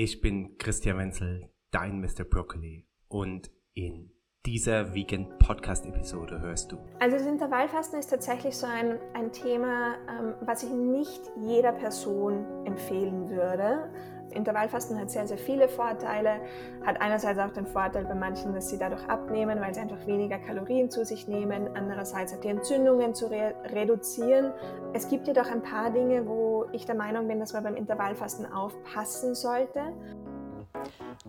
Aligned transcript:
Ich 0.00 0.20
bin 0.20 0.56
Christian 0.58 0.96
Wenzel, 0.96 1.50
dein 1.72 2.00
Mr. 2.00 2.22
Broccoli 2.22 2.86
und 3.08 3.50
in 3.74 4.12
dieser 4.46 4.94
Vegan 4.94 5.36
Podcast 5.40 5.86
Episode 5.86 6.40
hörst 6.40 6.70
du. 6.70 6.78
Also 7.00 7.16
das 7.16 7.26
Intervallfasten 7.26 7.98
ist 7.98 8.06
tatsächlich 8.06 8.56
so 8.56 8.68
ein, 8.68 9.00
ein 9.14 9.32
Thema, 9.32 9.96
ähm, 10.08 10.34
was 10.42 10.62
ich 10.62 10.70
nicht 10.70 11.20
jeder 11.40 11.72
Person 11.72 12.46
empfehlen 12.64 13.28
würde. 13.28 13.90
Intervallfasten 14.32 14.98
hat 14.98 15.10
sehr, 15.10 15.26
sehr 15.26 15.38
viele 15.38 15.68
Vorteile, 15.68 16.40
hat 16.84 17.00
einerseits 17.00 17.38
auch 17.38 17.50
den 17.50 17.66
Vorteil 17.66 18.04
bei 18.04 18.14
manchen, 18.14 18.54
dass 18.54 18.68
sie 18.68 18.78
dadurch 18.78 19.06
abnehmen, 19.08 19.60
weil 19.60 19.74
sie 19.74 19.80
einfach 19.80 20.06
weniger 20.06 20.38
Kalorien 20.38 20.90
zu 20.90 21.04
sich 21.04 21.28
nehmen, 21.28 21.70
andererseits 21.74 22.32
hat 22.32 22.44
die 22.44 22.48
Entzündungen 22.48 23.14
zu 23.14 23.26
re 23.26 23.54
reduzieren. 23.72 24.52
Es 24.92 25.08
gibt 25.08 25.26
jedoch 25.26 25.50
ein 25.50 25.62
paar 25.62 25.90
Dinge, 25.90 26.26
wo 26.26 26.66
ich 26.72 26.86
der 26.86 26.94
Meinung 26.94 27.28
bin, 27.28 27.40
dass 27.40 27.52
man 27.52 27.64
beim 27.64 27.76
Intervallfasten 27.76 28.50
aufpassen 28.52 29.34
sollte. 29.34 29.80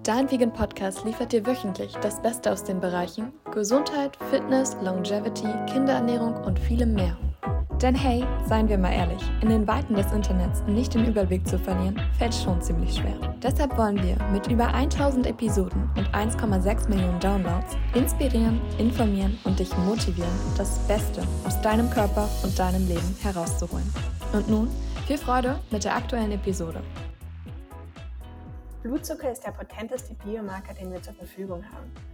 Dein 0.03 0.29
Vegan 0.29 0.53
Podcast 0.53 1.03
liefert 1.05 1.31
dir 1.31 1.45
wöchentlich 1.45 1.95
das 1.97 2.21
Beste 2.21 2.51
aus 2.51 2.63
den 2.63 2.79
Bereichen 2.79 3.33
Gesundheit, 3.51 4.17
Fitness, 4.29 4.77
Longevity, 4.81 5.47
Kinderernährung 5.71 6.35
und 6.43 6.59
vielem 6.59 6.93
mehr. 6.93 7.17
Denn 7.81 7.95
hey, 7.95 8.25
seien 8.45 8.67
wir 8.67 8.77
mal 8.77 8.91
ehrlich, 8.91 9.21
in 9.41 9.47
den 9.47 9.65
Weiten 9.65 9.95
des 9.95 10.11
Internets 10.11 10.61
nicht 10.67 10.93
den 10.93 11.05
Überblick 11.05 11.47
zu 11.47 11.57
verlieren, 11.57 11.95
fällt 12.17 12.35
schon 12.35 12.61
ziemlich 12.61 12.95
schwer. 12.95 13.15
Deshalb 13.41 13.77
wollen 13.77 13.95
wir 14.03 14.17
mit 14.33 14.47
über 14.47 14.73
1000 14.73 15.25
Episoden 15.25 15.89
und 15.95 16.09
1,6 16.13 16.89
Millionen 16.89 17.21
Downloads 17.21 17.77
inspirieren, 17.93 18.59
informieren 18.77 19.39
und 19.45 19.59
dich 19.59 19.75
motivieren, 19.77 20.29
das 20.57 20.77
Beste 20.89 21.21
aus 21.45 21.61
deinem 21.61 21.89
Körper 21.89 22.27
und 22.43 22.59
deinem 22.59 22.85
Leben 22.85 23.15
herauszuholen. 23.23 23.89
Und 24.33 24.49
nun 24.49 24.69
viel 25.07 25.17
Freude 25.17 25.57
mit 25.71 25.85
der 25.85 25.95
aktuellen 25.95 26.33
Episode. 26.33 26.81
Blutzucker 28.83 29.31
ist 29.31 29.45
der 29.45 29.51
potenteste 29.51 30.15
Biomarker, 30.15 30.73
den 30.73 30.91
wir 30.91 31.01
zur 31.01 31.13
Verfügung 31.13 31.63
haben. 31.63 32.08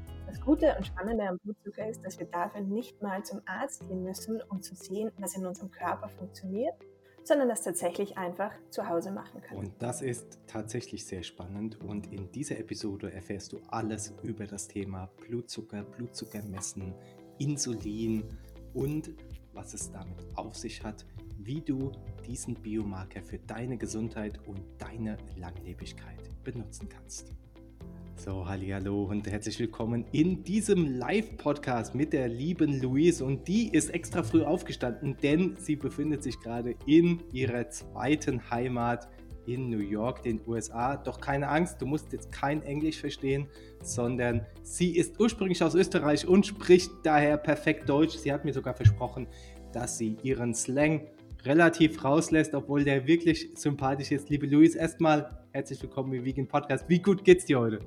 Gute 0.45 0.75
und 0.77 0.85
Spannende 0.85 1.27
am 1.27 1.39
Blutzucker 1.39 1.89
ist, 1.89 2.05
dass 2.05 2.19
wir 2.19 2.27
dafür 2.27 2.61
nicht 2.61 3.01
mal 3.01 3.23
zum 3.23 3.41
Arzt 3.47 3.87
gehen 3.87 4.03
müssen, 4.03 4.43
um 4.49 4.61
zu 4.61 4.75
sehen, 4.75 5.11
was 5.17 5.35
in 5.35 5.43
unserem 5.43 5.71
Körper 5.71 6.07
funktioniert, 6.07 6.75
sondern 7.23 7.49
das 7.49 7.63
tatsächlich 7.63 8.15
einfach 8.15 8.51
zu 8.69 8.87
Hause 8.87 9.09
machen 9.09 9.41
können. 9.41 9.59
Und 9.59 9.71
das 9.79 10.03
ist 10.03 10.37
tatsächlich 10.45 11.03
sehr 11.03 11.23
spannend 11.23 11.83
und 11.83 12.13
in 12.13 12.31
dieser 12.31 12.59
Episode 12.59 13.11
erfährst 13.11 13.53
du 13.53 13.59
alles 13.69 14.13
über 14.21 14.45
das 14.45 14.67
Thema 14.67 15.09
Blutzucker, 15.17 15.81
Blutzucker 15.81 16.43
messen, 16.43 16.93
Insulin 17.39 18.23
und 18.75 19.15
was 19.53 19.73
es 19.73 19.91
damit 19.91 20.27
auf 20.35 20.55
sich 20.55 20.83
hat, 20.83 21.07
wie 21.39 21.61
du 21.61 21.91
diesen 22.27 22.53
Biomarker 22.53 23.23
für 23.23 23.39
deine 23.39 23.77
Gesundheit 23.77 24.39
und 24.45 24.61
deine 24.77 25.17
Langlebigkeit 25.37 26.29
benutzen 26.43 26.87
kannst. 26.87 27.33
So, 28.17 28.47
hallo 28.47 29.03
und 29.03 29.27
herzlich 29.29 29.59
willkommen 29.59 30.05
in 30.11 30.43
diesem 30.43 30.97
Live-Podcast 30.97 31.93
mit 31.93 32.13
der 32.13 32.29
lieben 32.29 32.81
Louise. 32.81 33.23
Und 33.23 33.47
die 33.47 33.69
ist 33.69 33.93
extra 33.93 34.23
früh 34.23 34.41
aufgestanden, 34.41 35.17
denn 35.21 35.55
sie 35.57 35.75
befindet 35.75 36.23
sich 36.23 36.39
gerade 36.39 36.75
in 36.87 37.21
ihrer 37.33 37.69
zweiten 37.69 38.49
Heimat 38.49 39.09
in 39.45 39.69
New 39.69 39.79
York, 39.79 40.23
den 40.23 40.39
USA. 40.47 40.95
Doch 40.95 41.19
keine 41.19 41.49
Angst, 41.49 41.81
du 41.81 41.85
musst 41.85 42.13
jetzt 42.13 42.31
kein 42.31 42.63
Englisch 42.63 42.99
verstehen, 42.99 43.47
sondern 43.83 44.45
sie 44.63 44.95
ist 44.95 45.19
ursprünglich 45.19 45.61
aus 45.61 45.75
Österreich 45.75 46.25
und 46.25 46.47
spricht 46.47 46.89
daher 47.03 47.37
perfekt 47.37 47.87
Deutsch. 47.89 48.15
Sie 48.17 48.31
hat 48.31 48.45
mir 48.45 48.53
sogar 48.53 48.73
versprochen, 48.73 49.27
dass 49.73 49.97
sie 49.97 50.17
ihren 50.23 50.55
Slang 50.55 51.01
relativ 51.43 52.03
rauslässt, 52.03 52.55
obwohl 52.55 52.85
der 52.85 53.05
wirklich 53.05 53.49
sympathisch 53.55 54.11
ist. 54.11 54.29
Liebe 54.29 54.47
Louise, 54.47 54.79
erstmal 54.79 55.45
herzlich 55.51 55.79
willkommen 55.81 56.13
im 56.13 56.25
Vegan 56.25 56.47
Podcast. 56.47 56.85
Wie 56.87 56.99
gut 56.99 57.23
geht's 57.23 57.45
dir 57.45 57.59
heute? 57.59 57.79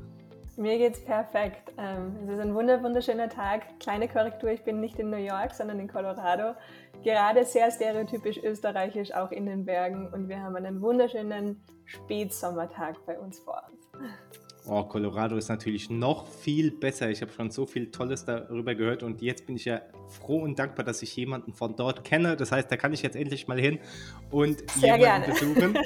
Mir 0.58 0.76
geht's 0.76 1.00
perfekt. 1.04 1.70
Ähm, 1.78 2.16
es 2.24 2.30
ist 2.30 2.40
ein 2.40 2.52
wunderschöner 2.52 3.28
Tag. 3.28 3.78
Kleine 3.78 4.08
Korrektur, 4.08 4.50
ich 4.50 4.64
bin 4.64 4.80
nicht 4.80 4.98
in 4.98 5.08
New 5.08 5.16
York, 5.16 5.54
sondern 5.54 5.78
in 5.78 5.86
Colorado. 5.86 6.56
Gerade 7.04 7.44
sehr 7.44 7.70
stereotypisch 7.70 8.38
österreichisch, 8.42 9.14
auch 9.14 9.30
in 9.30 9.46
den 9.46 9.64
Bergen. 9.64 10.12
Und 10.12 10.28
wir 10.28 10.42
haben 10.42 10.56
einen 10.56 10.82
wunderschönen 10.82 11.62
Spätsommertag 11.84 12.96
bei 13.06 13.16
uns 13.20 13.38
vor 13.38 13.62
uns. 13.70 14.47
Oh, 14.70 14.84
Colorado 14.84 15.36
ist 15.36 15.48
natürlich 15.48 15.88
noch 15.88 16.26
viel 16.26 16.70
besser. 16.70 17.08
Ich 17.08 17.22
habe 17.22 17.32
schon 17.32 17.50
so 17.50 17.64
viel 17.64 17.90
Tolles 17.90 18.26
darüber 18.26 18.74
gehört 18.74 19.02
und 19.02 19.22
jetzt 19.22 19.46
bin 19.46 19.56
ich 19.56 19.64
ja 19.64 19.80
froh 20.08 20.42
und 20.42 20.58
dankbar, 20.58 20.84
dass 20.84 21.00
ich 21.00 21.16
jemanden 21.16 21.54
von 21.54 21.74
dort 21.74 22.04
kenne. 22.04 22.36
Das 22.36 22.52
heißt, 22.52 22.70
da 22.70 22.76
kann 22.76 22.92
ich 22.92 23.00
jetzt 23.00 23.16
endlich 23.16 23.48
mal 23.48 23.58
hin 23.58 23.78
und 24.30 24.70
Sehr 24.72 24.98
jemanden 24.98 25.32
gerne. 25.32 25.74
besuchen. 25.74 25.78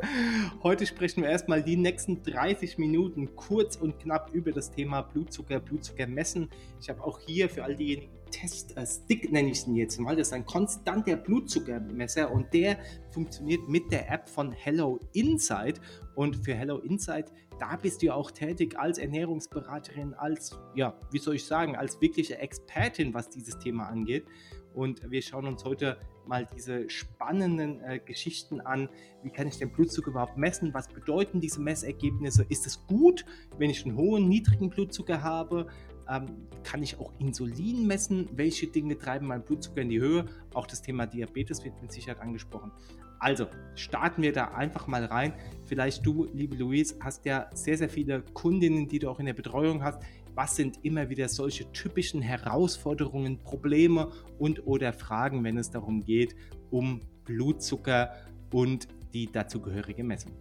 Heute 0.64 0.86
sprechen 0.86 1.22
wir 1.22 1.30
erstmal 1.30 1.62
die 1.62 1.76
nächsten 1.76 2.24
30 2.24 2.78
Minuten 2.78 3.36
kurz 3.36 3.76
und 3.76 4.00
knapp 4.00 4.30
über 4.32 4.50
das 4.50 4.72
Thema 4.72 5.02
Blutzucker, 5.02 5.60
Blutzucker 5.60 6.08
messen. 6.08 6.50
Ich 6.80 6.88
habe 6.88 7.04
auch 7.04 7.20
hier 7.20 7.48
für 7.48 7.62
all 7.62 7.76
diejenigen 7.76 8.16
Test-Stick, 8.30 9.30
nenne 9.30 9.50
ich 9.50 9.66
ihn 9.66 9.76
jetzt 9.76 9.98
mal. 9.98 10.16
Das 10.16 10.28
ist 10.28 10.32
ein 10.32 10.44
konstanter 10.44 11.16
Blutzuckermesser 11.16 12.30
und 12.30 12.52
der 12.52 12.78
funktioniert 13.10 13.68
mit 13.68 13.90
der 13.92 14.10
App 14.10 14.28
von 14.28 14.52
Hello 14.52 14.98
Insight. 15.12 15.80
Und 16.16 16.44
für 16.44 16.54
Hello 16.54 16.78
Insight 16.78 17.30
da 17.58 17.76
bist 17.76 18.02
du 18.02 18.06
ja 18.06 18.14
auch 18.14 18.30
tätig 18.30 18.78
als 18.78 18.98
Ernährungsberaterin, 18.98 20.14
als, 20.14 20.58
ja, 20.74 20.94
wie 21.10 21.18
soll 21.18 21.36
ich 21.36 21.44
sagen, 21.44 21.76
als 21.76 22.00
wirkliche 22.00 22.38
Expertin, 22.38 23.14
was 23.14 23.30
dieses 23.30 23.58
Thema 23.58 23.86
angeht. 23.86 24.26
Und 24.74 25.10
wir 25.10 25.22
schauen 25.22 25.46
uns 25.46 25.64
heute 25.64 25.98
mal 26.26 26.46
diese 26.54 26.90
spannenden 26.90 27.80
äh, 27.80 27.98
Geschichten 27.98 28.60
an. 28.60 28.90
Wie 29.22 29.30
kann 29.30 29.46
ich 29.48 29.56
den 29.56 29.72
Blutzucker 29.72 30.10
überhaupt 30.10 30.36
messen? 30.36 30.74
Was 30.74 30.88
bedeuten 30.88 31.40
diese 31.40 31.60
Messergebnisse? 31.62 32.44
Ist 32.48 32.66
es 32.66 32.86
gut, 32.86 33.24
wenn 33.56 33.70
ich 33.70 33.86
einen 33.86 33.96
hohen, 33.96 34.28
niedrigen 34.28 34.68
Blutzucker 34.68 35.22
habe? 35.22 35.68
Ähm, 36.10 36.46
kann 36.62 36.82
ich 36.82 37.00
auch 37.00 37.12
Insulin 37.18 37.86
messen? 37.86 38.28
Welche 38.34 38.66
Dinge 38.66 38.98
treiben 38.98 39.28
meinen 39.28 39.44
Blutzucker 39.44 39.80
in 39.80 39.88
die 39.88 40.00
Höhe? 40.00 40.26
Auch 40.52 40.66
das 40.66 40.82
Thema 40.82 41.06
Diabetes 41.06 41.64
wird 41.64 41.80
mit 41.80 41.90
Sicherheit 41.90 42.20
angesprochen. 42.20 42.70
Also 43.18 43.46
starten 43.74 44.22
wir 44.22 44.32
da 44.32 44.48
einfach 44.48 44.86
mal 44.86 45.04
rein. 45.04 45.32
Vielleicht 45.64 46.04
du, 46.04 46.26
liebe 46.32 46.56
Louise, 46.56 46.96
hast 47.00 47.24
ja 47.24 47.48
sehr, 47.54 47.76
sehr 47.78 47.88
viele 47.88 48.22
Kundinnen, 48.34 48.88
die 48.88 48.98
du 48.98 49.10
auch 49.10 49.18
in 49.18 49.26
der 49.26 49.34
Betreuung 49.34 49.82
hast. 49.82 50.02
Was 50.34 50.56
sind 50.56 50.84
immer 50.84 51.08
wieder 51.08 51.28
solche 51.28 51.70
typischen 51.72 52.20
Herausforderungen, 52.20 53.38
Probleme 53.38 54.12
und 54.38 54.66
oder 54.66 54.92
Fragen, 54.92 55.42
wenn 55.44 55.56
es 55.56 55.70
darum 55.70 56.04
geht, 56.04 56.36
um 56.70 57.00
Blutzucker 57.24 58.12
und 58.52 58.86
die 59.14 59.32
dazugehörige 59.32 60.04
Messung? 60.04 60.32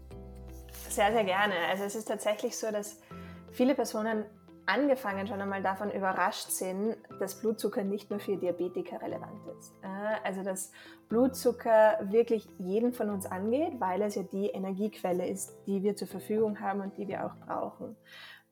Sehr, 0.90 1.12
sehr 1.12 1.24
gerne. 1.24 1.54
Also 1.70 1.86
es 1.86 1.96
ist 1.96 2.06
tatsächlich 2.06 2.58
so, 2.58 2.72
dass 2.72 3.00
viele 3.52 3.74
Personen 3.74 4.26
angefangen 4.66 5.28
schon 5.28 5.42
einmal 5.42 5.62
davon 5.62 5.92
überrascht 5.92 6.50
sind, 6.50 6.96
dass 7.20 7.40
Blutzucker 7.40 7.84
nicht 7.84 8.10
nur 8.10 8.20
für 8.20 8.38
Diabetiker 8.38 9.02
relevant 9.02 9.46
ist. 9.58 9.74
Also 10.24 10.44
dass 10.44 10.72
Blutzucker 11.10 12.00
wirklich 12.04 12.48
jeden 12.58 12.94
von 12.94 13.10
uns 13.10 13.26
angeht, 13.26 13.80
weil 13.80 14.02
es 14.02 14.16
ja 14.16 14.24
die 14.24 14.48
Energiequelle 14.48 15.28
ist, 15.28 15.54
die 15.68 15.84
wir 15.84 15.96
zur 15.96 16.08
Verfügung 16.08 16.60
haben 16.60 16.82
und 16.82 16.98
die 16.98 17.08
wir 17.08 17.26
auch 17.26 17.36
brauchen. 17.46 17.96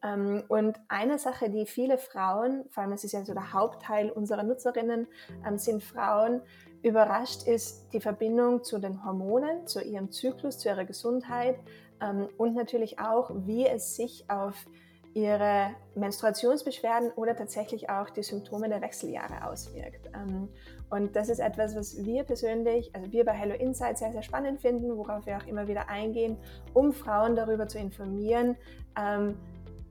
Ähm, 0.04 0.44
und 0.50 0.80
eine 0.88 1.18
Sache, 1.18 1.50
die 1.50 1.66
viele 1.66 1.98
Frauen, 1.98 2.66
vor 2.70 2.84
allem 2.84 2.94
es 2.94 3.04
ist 3.04 3.14
ja 3.14 3.24
so 3.24 3.34
der 3.34 3.54
Hauptteil 3.54 4.12
unserer 4.12 4.44
Nutzerinnen, 4.44 5.08
ähm, 5.48 5.58
sind 5.58 5.84
Frauen, 5.84 6.42
überrascht 6.82 7.48
ist 7.48 7.90
die 7.94 8.02
Verbindung 8.02 8.64
zu 8.64 8.80
den 8.80 9.04
Hormonen, 9.06 9.66
zu 9.66 9.82
ihrem 9.82 10.12
Zyklus, 10.12 10.60
zu 10.60 10.68
ihrer 10.68 10.84
Gesundheit 10.84 11.58
ähm, 12.02 12.28
und 12.38 12.56
natürlich 12.56 13.00
auch, 13.00 13.32
wie 13.46 13.66
es 13.66 13.96
sich 13.96 14.30
auf 14.30 14.68
ihre 15.14 15.76
Menstruationsbeschwerden 15.96 17.12
oder 17.12 17.36
tatsächlich 17.36 17.90
auch 17.90 18.10
die 18.10 18.24
Symptome 18.24 18.68
der 18.68 18.82
Wechseljahre 18.82 19.48
auswirkt. 19.48 20.10
Ähm, 20.16 20.50
und 20.90 21.16
das 21.16 21.30
ist 21.30 21.40
etwas, 21.40 21.76
was 21.76 22.04
wir 22.04 22.24
persönlich, 22.24 22.94
also 22.96 23.12
wir 23.12 23.24
bei 23.24 23.34
Hello 23.34 23.54
Insight 23.56 23.98
sehr, 23.98 24.12
sehr 24.12 24.24
spannend 24.24 24.62
finden, 24.62 24.98
worauf 24.98 25.26
wir 25.26 25.38
auch 25.38 25.46
immer 25.46 25.68
wieder 25.68 25.90
eingehen, 25.90 26.38
um 26.74 26.94
Frauen 26.94 27.36
darüber 27.36 27.68
zu 27.68 27.78
informieren. 27.78 28.56
Ähm, 29.00 29.38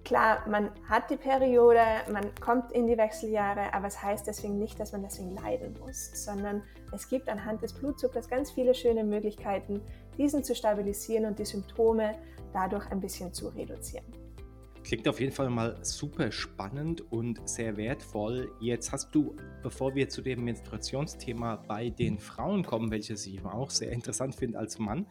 klar, 0.04 0.48
man 0.48 0.70
hat 0.88 1.08
die 1.10 1.16
Periode, 1.16 1.80
man 2.10 2.34
kommt 2.40 2.72
in 2.72 2.88
die 2.88 2.98
Wechseljahre, 2.98 3.72
aber 3.72 3.86
es 3.86 4.02
heißt 4.02 4.26
deswegen 4.26 4.58
nicht, 4.58 4.80
dass 4.80 4.92
man 4.92 5.02
deswegen 5.02 5.36
leiden 5.36 5.76
muss, 5.84 6.24
sondern 6.24 6.62
es 6.92 7.08
gibt 7.08 7.28
anhand 7.28 7.62
des 7.62 7.72
Blutzuckers 7.74 8.28
ganz 8.28 8.50
viele 8.50 8.74
schöne 8.74 9.04
Möglichkeiten, 9.04 9.80
diesen 10.18 10.42
zu 10.42 10.54
stabilisieren 10.54 11.26
und 11.26 11.38
die 11.38 11.44
Symptome 11.44 12.16
dadurch 12.52 12.90
ein 12.90 13.00
bisschen 13.00 13.32
zu 13.32 13.48
reduzieren. 13.48 14.21
Klingt 14.84 15.06
auf 15.06 15.20
jeden 15.20 15.32
Fall 15.32 15.48
mal 15.48 15.78
super 15.82 16.32
spannend 16.32 17.00
und 17.12 17.48
sehr 17.48 17.76
wertvoll. 17.76 18.52
Jetzt 18.60 18.90
hast 18.90 19.14
du, 19.14 19.36
bevor 19.62 19.94
wir 19.94 20.08
zu 20.08 20.22
dem 20.22 20.44
Menstruationsthema 20.44 21.56
bei 21.56 21.88
den 21.88 22.18
Frauen 22.18 22.64
kommen, 22.64 22.90
welches 22.90 23.26
ich 23.26 23.44
auch 23.44 23.70
sehr 23.70 23.92
interessant 23.92 24.34
finde 24.34 24.58
als 24.58 24.78
Mann, 24.78 25.06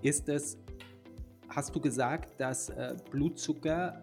ist 0.00 0.28
es, 0.28 0.58
hast 1.48 1.74
du 1.74 1.80
gesagt, 1.80 2.40
dass 2.40 2.70
äh, 2.70 2.96
Blutzucker 3.10 4.02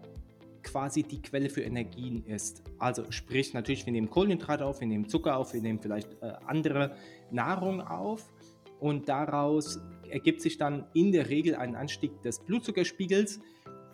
quasi 0.62 1.02
die 1.02 1.20
Quelle 1.20 1.48
für 1.48 1.62
Energien 1.62 2.24
ist. 2.26 2.62
Also 2.78 3.10
sprich 3.10 3.52
natürlich, 3.52 3.86
wir 3.86 3.92
nehmen 3.92 4.10
Kohlenhydrate 4.10 4.64
auf, 4.64 4.80
wir 4.80 4.86
nehmen 4.86 5.08
Zucker 5.08 5.36
auf, 5.36 5.54
wir 5.54 5.60
nehmen 5.60 5.80
vielleicht 5.80 6.12
äh, 6.22 6.32
andere 6.46 6.94
Nahrung 7.30 7.80
auf 7.80 8.30
und 8.78 9.08
daraus 9.08 9.80
ergibt 10.08 10.40
sich 10.40 10.56
dann 10.56 10.86
in 10.94 11.12
der 11.12 11.28
Regel 11.28 11.54
ein 11.56 11.74
Anstieg 11.74 12.22
des 12.22 12.40
Blutzuckerspiegels 12.40 13.40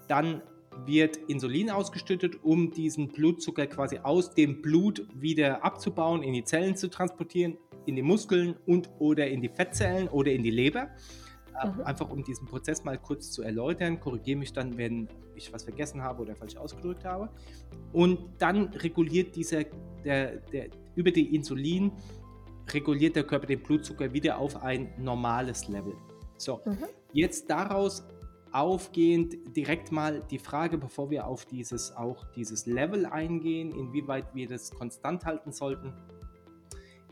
Dann 0.09 0.43
wird 0.85 1.17
Insulin 1.29 1.71
ausgeschüttet, 1.71 2.45
um 2.45 2.71
diesen 2.71 3.09
Blutzucker 3.09 3.67
quasi 3.67 3.99
aus 3.99 4.35
dem 4.35 4.61
Blut 4.63 5.07
wieder 5.15 5.65
abzubauen, 5.65 6.23
in 6.23 6.35
die 6.35 6.45
Zellen 6.45 6.77
zu 6.77 6.89
transportieren, 6.89 7.57
in 7.87 7.97
die 7.97 8.03
Muskeln 8.03 8.57
und 8.67 8.91
oder 8.99 9.27
in 9.29 9.41
die 9.41 9.49
Fettzellen 9.49 10.09
oder 10.09 10.33
in 10.33 10.43
die 10.43 10.51
Leber. 10.51 10.91
Äh, 11.63 11.69
mhm. 11.69 11.81
Einfach 11.83 12.11
um 12.11 12.23
diesen 12.23 12.47
Prozess 12.47 12.85
mal 12.85 12.99
kurz 12.99 13.31
zu 13.31 13.43
erläutern. 13.43 14.01
Korrigiere 14.01 14.39
mich 14.39 14.53
dann, 14.53 14.77
wenn 14.77 15.09
ich 15.35 15.53
was 15.53 15.65
vergessen 15.65 16.03
habe 16.03 16.23
oder 16.23 16.35
falsch 16.35 16.57
ausgedrückt 16.57 17.05
habe. 17.05 17.31
Und 17.93 18.19
dann 18.39 18.69
reguliert 18.69 19.37
dieser, 19.37 19.65
der, 20.05 20.37
der, 20.53 20.69
über 20.95 21.11
die 21.11 21.35
Insulin 21.35 21.93
reguliert 22.73 23.17
der 23.17 23.25
Körper 23.25 23.47
den 23.47 23.63
Blutzucker 23.63 24.13
wieder 24.13 24.39
auf 24.39 24.63
ein 24.63 24.93
normales 24.99 25.69
Level. 25.69 25.95
So, 26.37 26.61
mhm. 26.65 26.79
jetzt 27.13 27.49
daraus 27.49 28.05
aufgehend 28.57 29.37
direkt 29.55 29.93
mal 29.93 30.23
die 30.31 30.39
Frage, 30.39 30.79
bevor 30.79 31.11
wir 31.11 31.27
auf 31.27 31.45
dieses 31.45 31.95
auch 31.95 32.25
dieses 32.35 32.65
Level 32.65 33.05
eingehen, 33.05 33.71
inwieweit 33.73 34.35
wir 34.35 34.49
das 34.49 34.71
konstant 34.71 35.27
halten 35.27 35.53
sollten. 35.53 35.93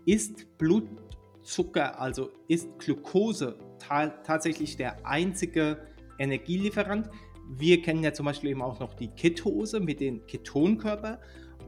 Ist 0.06 0.56
Blutzucker, 0.56 2.00
also 2.00 2.30
ist 2.48 2.78
Glucose 2.78 3.58
ta 3.78 4.08
tatsächlich 4.08 4.76
der 4.76 5.06
einzige 5.06 5.86
Energielieferant? 6.18 7.10
Wir 7.58 7.82
kennen 7.82 8.02
ja 8.02 8.14
zum 8.14 8.24
Beispiel 8.24 8.50
eben 8.50 8.62
auch 8.62 8.80
noch 8.80 8.94
die 8.94 9.08
Ketose 9.08 9.80
mit 9.80 10.00
den 10.00 10.26
Ketonkörper 10.26 11.20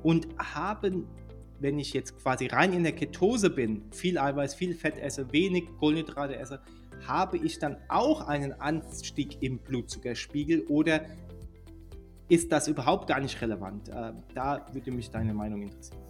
und 0.02 0.26
haben, 0.38 1.06
wenn 1.60 1.78
ich 1.78 1.92
jetzt 1.92 2.16
quasi 2.18 2.46
rein 2.46 2.72
in 2.72 2.82
der 2.82 2.92
Ketose 2.92 3.50
bin, 3.50 3.82
viel 3.92 4.16
Eiweiß, 4.16 4.54
viel 4.54 4.74
Fett 4.74 4.96
esse, 4.96 5.30
wenig 5.32 5.64
Kohlenhydrate 5.78 6.36
esse, 6.36 6.62
habe 7.06 7.38
ich 7.38 7.58
dann 7.58 7.76
auch 7.88 8.26
einen 8.26 8.52
Anstieg 8.60 9.42
im 9.42 9.58
Blutzuckerspiegel 9.58 10.66
oder 10.68 11.00
ist 12.28 12.50
das 12.52 12.68
überhaupt 12.68 13.08
gar 13.08 13.20
nicht 13.20 13.40
relevant? 13.40 13.88
Äh, 13.88 14.12
da 14.34 14.66
würde 14.72 14.90
mich 14.90 15.10
deine 15.10 15.32
Meinung 15.32 15.62
interessieren. 15.62 16.00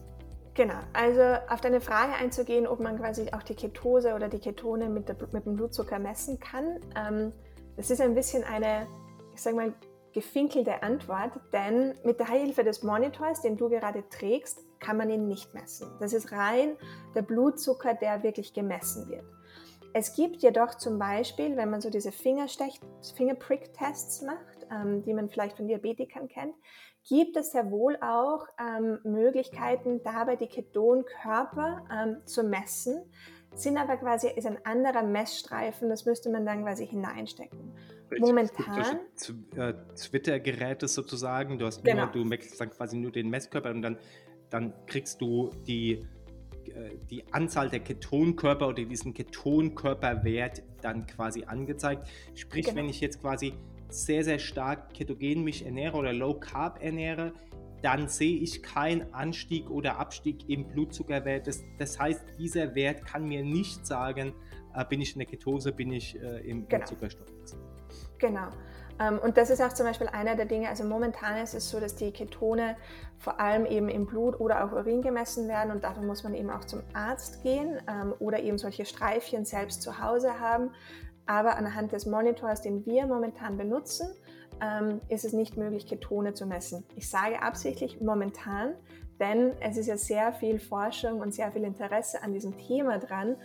Genau, 0.55 0.81
also 0.95 1.21
auf 1.51 1.61
deine 1.61 1.83
Frage 1.83 2.15
einzugehen, 2.15 2.67
ob 2.67 2.81
man 2.81 2.97
quasi 2.97 3.31
auch 3.33 3.43
die 3.43 3.55
Ketose 3.55 4.15
oder 4.15 4.29
die 4.29 4.39
Ketone 4.39 4.89
mit, 4.89 5.09
der, 5.09 5.17
mit 5.33 5.45
dem 5.45 5.57
Blutzucker 5.57 5.99
messen 5.99 6.41
kann, 6.41 6.81
ähm, 6.97 7.33
das 7.77 7.91
ist 7.91 8.01
ein 8.01 8.15
bisschen 8.15 8.43
eine, 8.43 8.87
ich 9.35 9.43
sage 9.43 9.57
mal, 9.57 9.75
gefinkelte 10.15 10.83
Antwort, 10.83 11.33
denn 11.53 11.93
mit 12.05 12.19
der 12.19 12.29
Hilfe 12.31 12.65
des 12.65 12.83
Monitors, 12.83 13.43
den 13.43 13.59
du 13.59 13.69
gerade 13.69 14.09
trägst, 14.09 14.65
kann 14.81 14.97
man 14.97 15.11
ihn 15.11 15.29
nicht 15.29 15.53
messen. 15.53 15.89
Das 16.01 16.15
ist 16.15 16.33
rein 16.33 16.77
der 17.15 17.21
Blutzucker, 17.21 17.93
der 17.93 18.23
wirklich 18.23 18.55
gemessen 18.55 19.11
wird. 19.11 19.27
Es 19.93 20.15
gibt 20.15 20.43
jedoch 20.43 20.77
zum 20.77 20.99
Beispiel, 20.99 21.57
wenn 21.57 21.71
man 21.71 21.81
so 21.81 21.91
diese 21.91 22.13
Fingerprick-Tests 22.13 24.23
macht, 24.23 24.67
ähm, 24.71 25.03
die 25.03 25.15
man 25.15 25.29
vielleicht 25.29 25.57
von 25.57 25.69
Diabetikern 25.69 26.29
kennt, 26.29 26.55
gibt 27.09 27.37
es 27.37 27.53
sehr 27.53 27.71
wohl 27.71 27.97
auch 28.01 28.47
ähm, 28.59 28.99
Möglichkeiten, 29.05 30.03
dabei 30.03 30.37
die 30.37 30.49
Ketonkörper 30.49 31.85
ähm, 31.91 32.27
zu 32.27 32.43
messen, 32.43 33.03
sind 33.55 33.79
aber 33.79 33.97
quasi 33.97 34.29
ist 34.29 34.47
ein 34.47 34.59
anderer 34.65 35.03
Messstreifen, 35.03 35.89
das 35.89 36.05
müsste 36.05 36.31
man 36.31 36.45
dann 36.45 36.65
quasi 36.65 36.87
hineinstecken. 36.87 37.73
Momentan. 38.19 39.01
Äh, 39.57 39.75
Twitter-Geräte 39.95 40.89
sozusagen, 40.89 41.59
du 41.59 41.67
hast 41.67 41.85
genau. 41.85 42.05
nur, 42.05 42.13
du 42.13 42.31
wechselst 42.31 42.61
dann 42.61 42.71
quasi 42.71 42.97
nur 42.97 43.13
den 43.13 43.31
Messkörper 43.31 43.71
und 43.71 43.83
dann, 43.83 43.99
dann 44.51 44.75
kriegst 44.87 45.21
du 45.21 45.51
die 45.67 46.07
die 47.11 47.25
Anzahl 47.33 47.69
der 47.69 47.81
Ketonkörper 47.81 48.69
oder 48.69 48.85
diesen 48.85 49.15
Ketonkörperwert 49.15 50.63
dann 50.83 51.07
quasi 51.07 51.45
angezeigt. 51.45 52.07
Sprich, 52.35 52.67
genau. 52.67 52.79
wenn 52.79 52.89
ich 52.89 53.01
jetzt 53.01 53.21
quasi 53.21 53.55
sehr, 53.89 54.25
sehr 54.25 54.39
stark 54.39 54.95
ketogen 54.95 55.45
mich 55.45 55.65
ernähre 55.65 55.97
oder 55.97 56.13
Low 56.13 56.35
Carb 56.35 56.83
ernähre, 56.83 57.33
dann 57.83 58.09
sehe 58.09 58.39
ich 58.39 58.63
keinen 58.63 59.13
Anstieg 59.15 59.71
oder 59.71 59.99
Abstieg 59.99 60.49
im 60.49 60.67
Blutzuckerwert. 60.67 61.47
Das, 61.47 61.63
das 61.79 61.99
heißt, 61.99 62.25
dieser 62.39 62.75
Wert 62.75 63.05
kann 63.05 63.29
mir 63.29 63.45
nicht 63.45 63.87
sagen, 63.87 64.33
äh, 64.75 64.85
bin 64.85 65.01
ich 65.01 65.13
in 65.13 65.21
der 65.21 65.27
Ketose, 65.29 65.73
bin 65.73 65.93
ich 65.93 66.21
äh, 66.21 66.41
im 66.49 66.67
genau. 66.69 66.85
Zuckerstoffwechsel. 66.85 67.59
Genau. 68.19 68.49
Ähm, 68.99 69.19
und 69.19 69.37
das 69.37 69.51
ist 69.51 69.61
auch 69.61 69.73
zum 69.73 69.87
Beispiel 69.87 70.09
einer 70.09 70.37
der 70.37 70.47
Dinge, 70.47 70.69
also 70.69 70.85
momentan 70.85 71.37
ist 71.39 71.55
es 71.55 71.71
so, 71.71 71.81
dass 71.81 71.95
die 71.95 72.13
Ketone 72.13 72.77
vor 73.19 73.41
allem 73.41 73.67
eben 73.67 73.89
im 73.89 74.07
Blut 74.07 74.41
oder 74.41 74.65
auch 74.65 74.73
Urin 74.73 75.03
gemessen 75.03 75.49
werden 75.49 75.71
und 75.71 75.85
dafür 75.85 76.03
muss 76.03 76.25
man 76.25 76.35
eben 76.35 76.51
auch 76.51 76.65
zum 76.65 76.83
Arzt 76.93 77.43
gehen 77.43 77.79
ähm, 77.89 78.15
oder 78.19 78.41
eben 78.41 78.59
solche 78.59 78.85
Streifchen 78.85 79.45
selbst 79.45 79.83
zu 79.83 80.01
Hause 80.03 80.41
haben. 80.41 80.71
Aber 81.27 81.57
anhand 81.57 81.93
des 81.93 82.07
Monitors, 82.07 82.63
den 82.63 82.87
wir 82.87 83.07
momentan 83.07 83.57
benutzen, 83.57 84.09
ähm, 84.63 85.01
ist 85.09 85.25
es 85.25 85.33
nicht 85.33 85.57
möglich, 85.57 85.87
Ketone 85.87 86.35
zu 86.35 86.47
messen. 86.47 86.85
Ich 86.95 87.11
sage 87.11 87.43
absichtlich 87.43 88.01
momentan, 88.01 88.75
denn 89.19 89.53
es 89.61 89.77
ist 89.77 89.87
ja 89.87 89.97
sehr 89.97 90.33
viel 90.33 90.61
Forschung 90.61 91.21
und 91.21 91.35
sehr 91.35 91.51
viel 91.51 91.65
Interesse 91.65 92.23
an 92.23 92.33
diesem 92.33 92.57
Thema 92.57 92.99
dran 92.99 93.37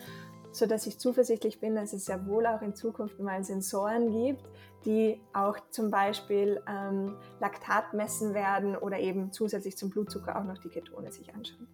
sodass 0.51 0.85
ich 0.85 0.99
zuversichtlich 0.99 1.59
bin, 1.59 1.75
dass 1.75 1.93
es 1.93 2.07
ja 2.07 2.25
wohl 2.27 2.45
auch 2.45 2.61
in 2.61 2.75
Zukunft 2.75 3.19
mal 3.19 3.43
Sensoren 3.43 4.11
gibt, 4.11 4.43
die 4.85 5.19
auch 5.33 5.57
zum 5.69 5.91
Beispiel 5.91 6.61
ähm, 6.67 7.15
Laktat 7.39 7.93
messen 7.93 8.33
werden 8.33 8.75
oder 8.75 8.99
eben 8.99 9.31
zusätzlich 9.31 9.77
zum 9.77 9.89
Blutzucker 9.89 10.39
auch 10.39 10.43
noch 10.43 10.57
die 10.57 10.69
Ketone 10.69 11.11
sich 11.11 11.33
anschauen. 11.33 11.67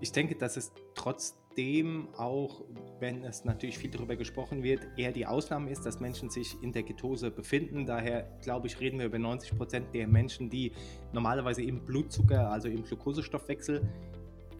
Ich 0.00 0.12
denke, 0.12 0.34
dass 0.34 0.56
es 0.56 0.72
trotzdem 0.94 2.08
auch, 2.16 2.62
wenn 3.00 3.22
es 3.22 3.44
natürlich 3.44 3.76
viel 3.76 3.90
darüber 3.90 4.16
gesprochen 4.16 4.62
wird, 4.62 4.86
eher 4.96 5.12
die 5.12 5.26
Ausnahme 5.26 5.70
ist, 5.70 5.84
dass 5.84 6.00
Menschen 6.00 6.30
sich 6.30 6.56
in 6.62 6.72
der 6.72 6.84
Ketose 6.84 7.30
befinden. 7.30 7.84
Daher 7.84 8.38
glaube 8.40 8.66
ich, 8.66 8.80
reden 8.80 8.98
wir 8.98 9.06
über 9.06 9.18
90 9.18 9.58
Prozent 9.58 9.94
der 9.94 10.08
Menschen, 10.08 10.48
die 10.48 10.72
normalerweise 11.12 11.62
im 11.62 11.84
Blutzucker, 11.84 12.50
also 12.50 12.68
im 12.68 12.82
Glukosestoffwechsel, 12.82 13.86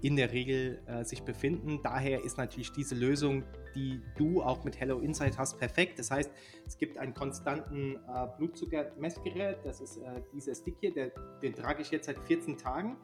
in 0.03 0.17
der 0.17 0.33
Regel 0.33 0.81
äh, 0.87 1.05
sich 1.05 1.23
befinden. 1.23 1.81
Daher 1.83 2.25
ist 2.25 2.39
natürlich 2.39 2.73
diese 2.73 2.95
Lösung, 2.95 3.45
die 3.75 4.01
du 4.17 4.43
auch 4.43 4.65
mit 4.65 4.81
Hello 4.81 4.99
Insight 4.99 5.39
hast, 5.39 5.59
perfekt. 5.59 5.99
Das 5.99 6.11
heißt, 6.11 6.31
es 6.67 6.79
gibt 6.79 6.99
einen 6.99 7.15
konstanten 7.15 7.97
äh, 7.97 8.27
Blutzuckermessgerät. 8.39 9.59
Das 9.65 9.81
ist 9.81 9.99
äh, 9.99 10.23
dieser 10.33 10.55
Stick 10.55 10.77
hier, 10.81 10.93
der, 10.93 11.13
den 11.43 11.55
trage 11.55 11.83
ich 11.83 11.91
jetzt 11.91 12.07
seit 12.07 12.19
14 12.19 12.57
Tagen. 12.57 12.97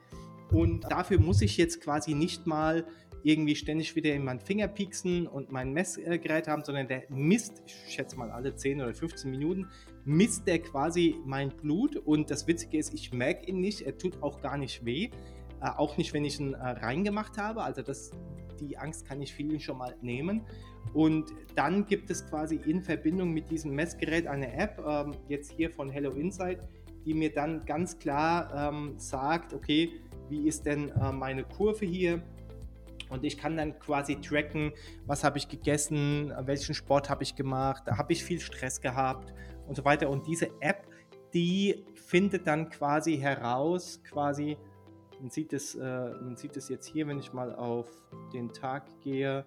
Und 0.52 0.84
dafür 0.90 1.20
muss 1.20 1.42
ich 1.42 1.56
jetzt 1.56 1.80
quasi 1.80 2.14
nicht 2.14 2.46
mal 2.46 2.86
irgendwie 3.22 3.56
ständig 3.56 3.96
wieder 3.96 4.14
in 4.14 4.24
meinen 4.24 4.38
Finger 4.38 4.68
pieksen 4.68 5.26
und 5.26 5.50
mein 5.50 5.72
Messgerät 5.72 6.46
haben, 6.46 6.62
sondern 6.62 6.86
der 6.86 7.02
misst, 7.08 7.60
ich 7.66 7.94
schätze 7.94 8.16
mal 8.16 8.30
alle 8.30 8.54
10 8.54 8.80
oder 8.80 8.94
15 8.94 9.28
Minuten, 9.28 9.68
misst 10.04 10.46
der 10.46 10.60
quasi 10.60 11.16
mein 11.24 11.48
Blut. 11.48 11.96
Und 11.96 12.30
das 12.30 12.46
Witzige 12.46 12.78
ist, 12.78 12.94
ich 12.94 13.12
merke 13.12 13.46
ihn 13.46 13.58
nicht, 13.58 13.82
er 13.82 13.98
tut 13.98 14.22
auch 14.22 14.40
gar 14.40 14.56
nicht 14.56 14.84
weh. 14.84 15.10
Äh, 15.60 15.70
auch 15.76 15.96
nicht, 15.96 16.12
wenn 16.12 16.24
ich 16.24 16.38
ihn 16.38 16.54
äh, 16.54 16.58
reingemacht 16.58 17.38
habe. 17.38 17.62
Also 17.62 17.82
das, 17.82 18.10
die 18.60 18.76
Angst 18.76 19.06
kann 19.06 19.20
ich 19.22 19.32
vielen 19.32 19.60
schon 19.60 19.78
mal 19.78 19.94
nehmen. 20.02 20.42
Und 20.92 21.32
dann 21.54 21.86
gibt 21.86 22.10
es 22.10 22.26
quasi 22.28 22.56
in 22.56 22.82
Verbindung 22.82 23.32
mit 23.32 23.50
diesem 23.50 23.74
Messgerät 23.74 24.26
eine 24.26 24.52
App, 24.54 24.82
ähm, 24.86 25.12
jetzt 25.28 25.52
hier 25.52 25.70
von 25.70 25.90
Hello 25.90 26.10
Insight, 26.12 26.60
die 27.04 27.14
mir 27.14 27.32
dann 27.32 27.64
ganz 27.64 27.98
klar 27.98 28.72
ähm, 28.72 28.94
sagt, 28.98 29.52
okay, 29.52 29.90
wie 30.28 30.48
ist 30.48 30.66
denn 30.66 30.90
äh, 30.90 31.12
meine 31.12 31.44
Kurve 31.44 31.86
hier? 31.86 32.22
Und 33.08 33.24
ich 33.24 33.38
kann 33.38 33.56
dann 33.56 33.78
quasi 33.78 34.16
tracken, 34.16 34.72
was 35.06 35.22
habe 35.22 35.38
ich 35.38 35.48
gegessen, 35.48 36.32
welchen 36.40 36.74
Sport 36.74 37.08
habe 37.08 37.22
ich 37.22 37.36
gemacht, 37.36 37.84
habe 37.86 38.12
ich 38.12 38.24
viel 38.24 38.40
Stress 38.40 38.80
gehabt 38.80 39.32
und 39.68 39.76
so 39.76 39.84
weiter. 39.84 40.10
Und 40.10 40.26
diese 40.26 40.50
App, 40.60 40.86
die 41.32 41.84
findet 41.94 42.46
dann 42.46 42.68
quasi 42.68 43.16
heraus, 43.16 44.00
quasi, 44.02 44.56
man 45.20 45.30
sieht, 45.30 45.52
es, 45.52 45.74
äh, 45.74 45.80
man 45.80 46.36
sieht 46.36 46.56
es 46.56 46.68
jetzt 46.68 46.86
hier, 46.86 47.06
wenn 47.06 47.18
ich 47.18 47.32
mal 47.32 47.54
auf 47.54 47.88
den 48.32 48.52
Tag 48.52 48.84
gehe. 49.00 49.44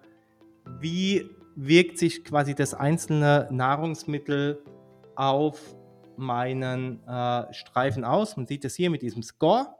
Wie 0.78 1.28
wirkt 1.56 1.98
sich 1.98 2.24
quasi 2.24 2.54
das 2.54 2.74
einzelne 2.74 3.48
Nahrungsmittel 3.50 4.62
auf 5.14 5.76
meinen 6.16 7.06
äh, 7.06 7.52
Streifen 7.52 8.04
aus? 8.04 8.36
Man 8.36 8.46
sieht 8.46 8.64
es 8.64 8.74
hier 8.74 8.90
mit 8.90 9.02
diesem 9.02 9.22
Score. 9.22 9.74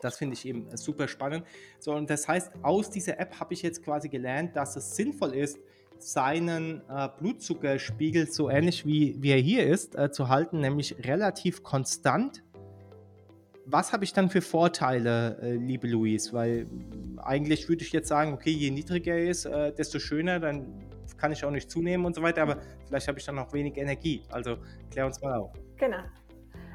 Das 0.00 0.16
finde 0.16 0.34
ich 0.34 0.46
eben 0.46 0.76
super 0.76 1.08
spannend. 1.08 1.44
So, 1.80 1.92
und 1.92 2.08
das 2.08 2.28
heißt, 2.28 2.52
aus 2.62 2.90
dieser 2.90 3.18
App 3.18 3.40
habe 3.40 3.54
ich 3.54 3.62
jetzt 3.62 3.82
quasi 3.82 4.08
gelernt, 4.08 4.54
dass 4.54 4.76
es 4.76 4.94
sinnvoll 4.94 5.34
ist, 5.34 5.58
seinen 5.98 6.82
äh, 6.88 7.08
Blutzuckerspiegel 7.18 8.30
so 8.30 8.48
ähnlich 8.48 8.86
wie, 8.86 9.16
wie 9.20 9.30
er 9.30 9.38
hier 9.38 9.66
ist, 9.66 9.96
äh, 9.96 10.12
zu 10.12 10.28
halten, 10.28 10.60
nämlich 10.60 11.04
relativ 11.04 11.64
konstant 11.64 12.44
was 13.70 13.92
habe 13.92 14.04
ich 14.04 14.12
dann 14.12 14.30
für 14.30 14.40
Vorteile, 14.40 15.38
äh, 15.42 15.54
liebe 15.54 15.86
Luis? 15.86 16.32
Weil 16.32 16.66
eigentlich 17.18 17.68
würde 17.68 17.82
ich 17.82 17.92
jetzt 17.92 18.08
sagen, 18.08 18.32
okay, 18.32 18.50
je 18.50 18.70
niedriger 18.70 19.14
er 19.14 19.28
ist, 19.28 19.44
äh, 19.44 19.72
desto 19.72 19.98
schöner, 19.98 20.40
dann 20.40 20.66
kann 21.18 21.32
ich 21.32 21.44
auch 21.44 21.50
nicht 21.50 21.70
zunehmen 21.70 22.06
und 22.06 22.14
so 22.14 22.22
weiter, 22.22 22.42
aber 22.42 22.58
vielleicht 22.86 23.08
habe 23.08 23.18
ich 23.18 23.24
dann 23.24 23.38
auch 23.38 23.52
wenig 23.52 23.76
Energie. 23.76 24.22
Also 24.30 24.56
klär 24.90 25.06
uns 25.06 25.20
mal 25.20 25.34
auf. 25.34 25.52
Genau. 25.76 25.98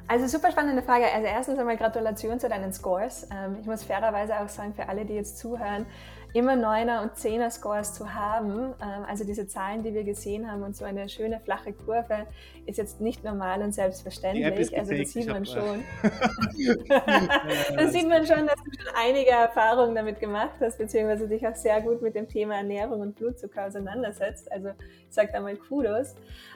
Also 0.08 0.28
super 0.28 0.52
spannende 0.52 0.84
Frage. 0.84 1.06
Also 1.06 1.28
erstens 1.28 1.58
einmal 1.58 1.78
Gratulation 1.78 2.40
zu 2.40 2.50
deinen 2.50 2.74
Scores. 2.74 3.28
Ähm, 3.32 3.58
ich 3.62 3.66
muss 3.66 3.84
fairerweise 3.84 4.38
auch 4.38 4.50
sagen, 4.50 4.74
für 4.74 4.88
alle, 4.90 5.06
die 5.06 5.14
jetzt 5.14 5.38
zuhören, 5.38 5.86
immer 6.34 6.56
Neuner 6.56 7.04
und 7.04 7.16
Zehner 7.16 7.52
Scores 7.52 7.94
zu 7.94 8.13
haben. 8.13 8.74
Ähm, 8.82 9.06
also 9.08 9.24
diese 9.24 9.48
Zahlen, 9.48 9.84
die 9.84 9.94
wir 9.94 10.04
gesehen 10.04 10.52
haben 10.52 10.63
und 10.63 10.75
so 10.75 10.84
eine 10.84 11.08
schöne 11.10 11.40
flache 11.40 11.74
Kurve 11.74 12.25
ist 12.66 12.78
jetzt 12.78 13.02
nicht 13.02 13.24
normal 13.24 13.62
und 13.62 13.74
selbstverständlich. 13.74 14.78
Also 14.78 14.96
das 14.96 15.12
sieht 15.12 15.28
man 15.28 15.46
schon. 15.46 15.84
da 17.78 17.88
sieht 17.88 18.08
man 18.08 18.25
schon, 18.25 18.48
dass 18.48 18.56
du 18.56 18.72
schon 18.72 18.94
einige 18.96 19.32
Erfahrungen 19.32 19.96
damit 19.96 20.20
gemacht 20.20 20.56
hast, 20.60 20.78
beziehungsweise 20.78 21.28
dich 21.28 21.46
auch 21.48 21.56
sehr 21.56 21.82
gut 21.82 22.02
mit 22.02 22.16
dem 22.16 22.28
Thema 22.28 22.56
Ernährung 22.56 23.02
und 23.02 23.16
Blutzucker 23.16 23.66
auseinandersetzt. 23.66 24.52
Also 24.52 24.70
ich 24.70 25.13
sage 25.13 25.30
da 25.32 25.40
mal 25.40 25.56
Kudos. 25.56 26.16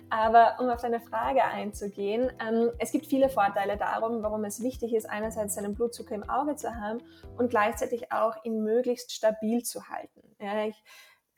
Aber 0.10 0.56
um 0.60 0.70
auf 0.70 0.82
deine 0.82 1.02
Frage 1.02 1.44
einzugehen, 1.44 2.32
ähm, 2.40 2.72
es 2.80 2.92
gibt 2.92 3.08
viele 3.08 3.30
Vorteile 3.30 3.76
darum, 3.76 4.24
warum 4.24 4.46
es 4.46 4.64
wichtig 4.64 4.94
ist, 4.94 5.10
einerseits 5.10 5.56
seinen 5.56 5.76
Blutzucker 5.76 6.16
im 6.16 6.30
Auge 6.30 6.56
zu 6.56 6.74
haben 6.74 7.00
und 7.38 7.50
gleichzeitig 7.50 8.12
auch 8.12 8.36
ihn 8.46 8.64
möglichst 8.64 9.12
stabil 9.12 9.64
zu 9.68 9.90
halten. 9.90 10.36
Ja, 10.40 10.66
ich, 10.66 10.84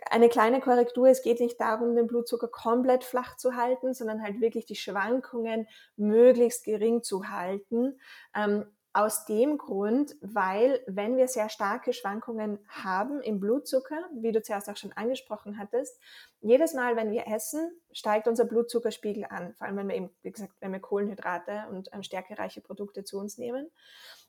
eine 0.10 0.30
kleine 0.30 0.62
Korrektur, 0.62 1.08
es 1.08 1.22
geht 1.22 1.40
nicht 1.40 1.60
darum, 1.60 1.96
den 1.96 2.08
Blutzucker 2.08 2.48
komplett 2.48 3.04
flach 3.04 3.38
zu 3.38 3.56
halten, 3.56 3.94
sondern 3.94 4.22
halt 4.24 4.40
wirklich 4.42 4.66
die 4.66 4.76
Schwankungen 4.76 5.68
möglichst 5.98 6.64
gering 6.64 7.04
zu 7.04 7.30
halten. 7.30 8.00
Ähm, 8.36 8.66
aus 8.92 9.26
dem 9.26 9.58
Grund, 9.58 10.16
weil 10.20 10.82
wenn 10.88 11.16
wir 11.16 11.28
sehr 11.28 11.50
starke 11.50 11.94
Schwankungen 11.94 12.60
haben 12.68 13.22
im 13.22 13.40
Blutzucker, 13.40 14.10
wie 14.14 14.32
du 14.32 14.42
zuerst 14.42 14.68
auch 14.68 14.78
schon 14.78 14.94
angesprochen 14.94 15.60
hattest, 15.60 16.00
jedes 16.42 16.74
Mal, 16.74 16.96
wenn 16.96 17.12
wir 17.12 17.28
essen, 17.28 17.72
steigt 17.92 18.28
unser 18.28 18.46
Blutzuckerspiegel 18.46 19.26
an. 19.26 19.54
Vor 19.54 19.68
allem, 19.68 19.78
wenn 19.78 19.88
wir 19.90 19.96
eben, 19.96 20.10
wie 20.24 20.32
gesagt, 20.32 20.54
wenn 20.60 20.72
wir 20.72 20.80
Kohlenhydrate 20.80 21.66
und 21.70 21.90
ähm, 21.94 22.02
stärkereiche 22.02 22.62
Produkte 22.62 23.04
zu 23.04 23.20
uns 23.20 23.38
nehmen. 23.38 23.70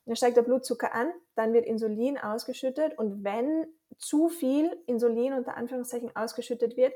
Dann 0.05 0.15
steigt 0.15 0.37
der 0.37 0.41
Blutzucker 0.41 0.93
an, 0.93 1.11
dann 1.35 1.53
wird 1.53 1.65
Insulin 1.65 2.17
ausgeschüttet 2.17 2.97
und 2.97 3.23
wenn 3.23 3.67
zu 3.97 4.29
viel 4.29 4.75
Insulin 4.87 5.33
unter 5.33 5.55
Anführungszeichen 5.55 6.15
ausgeschüttet 6.15 6.75
wird, 6.75 6.93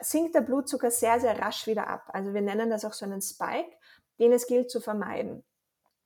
sinkt 0.00 0.34
der 0.34 0.42
Blutzucker 0.42 0.90
sehr, 0.90 1.20
sehr 1.20 1.38
rasch 1.38 1.66
wieder 1.66 1.88
ab. 1.88 2.04
Also 2.08 2.34
wir 2.34 2.42
nennen 2.42 2.70
das 2.70 2.84
auch 2.84 2.92
so 2.92 3.04
einen 3.04 3.22
Spike, 3.22 3.70
den 4.18 4.32
es 4.32 4.46
gilt 4.46 4.70
zu 4.70 4.80
vermeiden. 4.80 5.44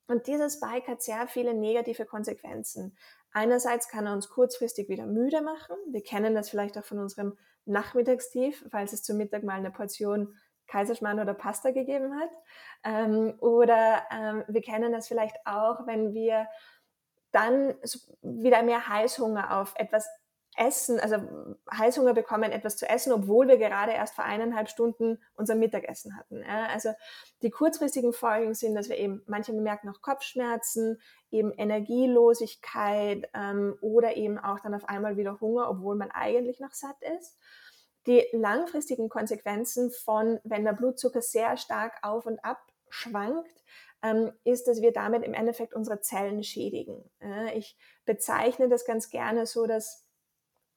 Und 0.07 0.27
dieser 0.27 0.49
Spike 0.49 0.87
hat 0.87 1.01
sehr 1.01 1.27
viele 1.27 1.53
negative 1.53 2.05
Konsequenzen. 2.05 2.97
Einerseits 3.31 3.87
kann 3.87 4.05
er 4.05 4.13
uns 4.13 4.29
kurzfristig 4.29 4.89
wieder 4.89 5.05
müde 5.05 5.41
machen. 5.41 5.75
Wir 5.87 6.03
kennen 6.03 6.35
das 6.35 6.49
vielleicht 6.49 6.77
auch 6.77 6.83
von 6.83 6.99
unserem 6.99 7.37
Nachmittagstief, 7.65 8.65
falls 8.69 8.93
es 8.93 9.03
zum 9.03 9.17
Mittag 9.17 9.43
mal 9.43 9.53
eine 9.53 9.71
Portion 9.71 10.35
Kaiserschmarrn 10.73 11.19
oder 11.19 11.35
Pasta 11.35 11.71
gegeben 11.71 12.19
hat. 12.19 12.29
Ähm, 12.83 13.35
oder 13.39 14.01
ähm, 14.11 14.43
wir 14.47 14.61
kennen 14.61 14.91
das 14.91 15.07
vielleicht 15.07 15.37
auch, 15.45 15.85
wenn 15.85 16.13
wir 16.13 16.47
dann 17.31 17.75
wieder 18.21 18.63
mehr 18.63 18.87
Heißhunger 18.87 19.59
auf 19.59 19.73
etwas 19.77 20.07
essen, 20.55 20.99
also 20.99 21.17
Heißhunger 21.71 22.13
bekommen, 22.13 22.51
etwas 22.51 22.77
zu 22.77 22.87
essen, 22.87 23.11
obwohl 23.11 23.47
wir 23.47 23.57
gerade 23.57 23.91
erst 23.91 24.13
vor 24.15 24.23
eineinhalb 24.23 24.69
Stunden 24.69 25.19
unser 25.35 25.55
Mittagessen 25.55 26.15
hatten. 26.15 26.43
Also 26.43 26.93
die 27.41 27.49
kurzfristigen 27.49 28.13
Folgen 28.13 28.53
sind, 28.53 28.75
dass 28.75 28.89
wir 28.89 28.97
eben, 28.97 29.23
manche 29.25 29.53
bemerken 29.53 29.89
auch 29.89 30.01
Kopfschmerzen, 30.01 31.01
eben 31.31 31.51
Energielosigkeit 31.51 33.29
ähm, 33.33 33.77
oder 33.81 34.15
eben 34.15 34.37
auch 34.37 34.59
dann 34.59 34.75
auf 34.75 34.87
einmal 34.87 35.17
wieder 35.17 35.39
Hunger, 35.39 35.69
obwohl 35.69 35.95
man 35.95 36.11
eigentlich 36.11 36.59
noch 36.59 36.73
satt 36.73 36.97
ist. 37.17 37.35
Die 38.07 38.25
langfristigen 38.31 39.09
Konsequenzen 39.09 39.91
von, 39.91 40.39
wenn 40.43 40.65
der 40.65 40.73
Blutzucker 40.73 41.21
sehr 41.21 41.57
stark 41.57 41.93
auf 42.01 42.25
und 42.25 42.43
ab 42.43 42.61
schwankt, 42.89 43.63
ähm, 44.03 44.31
ist, 44.43 44.67
dass 44.67 44.81
wir 44.81 44.91
damit 44.91 45.23
im 45.23 45.33
Endeffekt 45.33 45.73
unsere 45.73 46.01
Zellen 46.01 46.43
schädigen. 46.43 47.09
Ich 47.55 47.77
bezeichne 48.05 48.67
das 48.67 48.85
ganz 48.85 49.09
gerne 49.09 49.45
so, 49.45 49.65
dass 49.65 50.05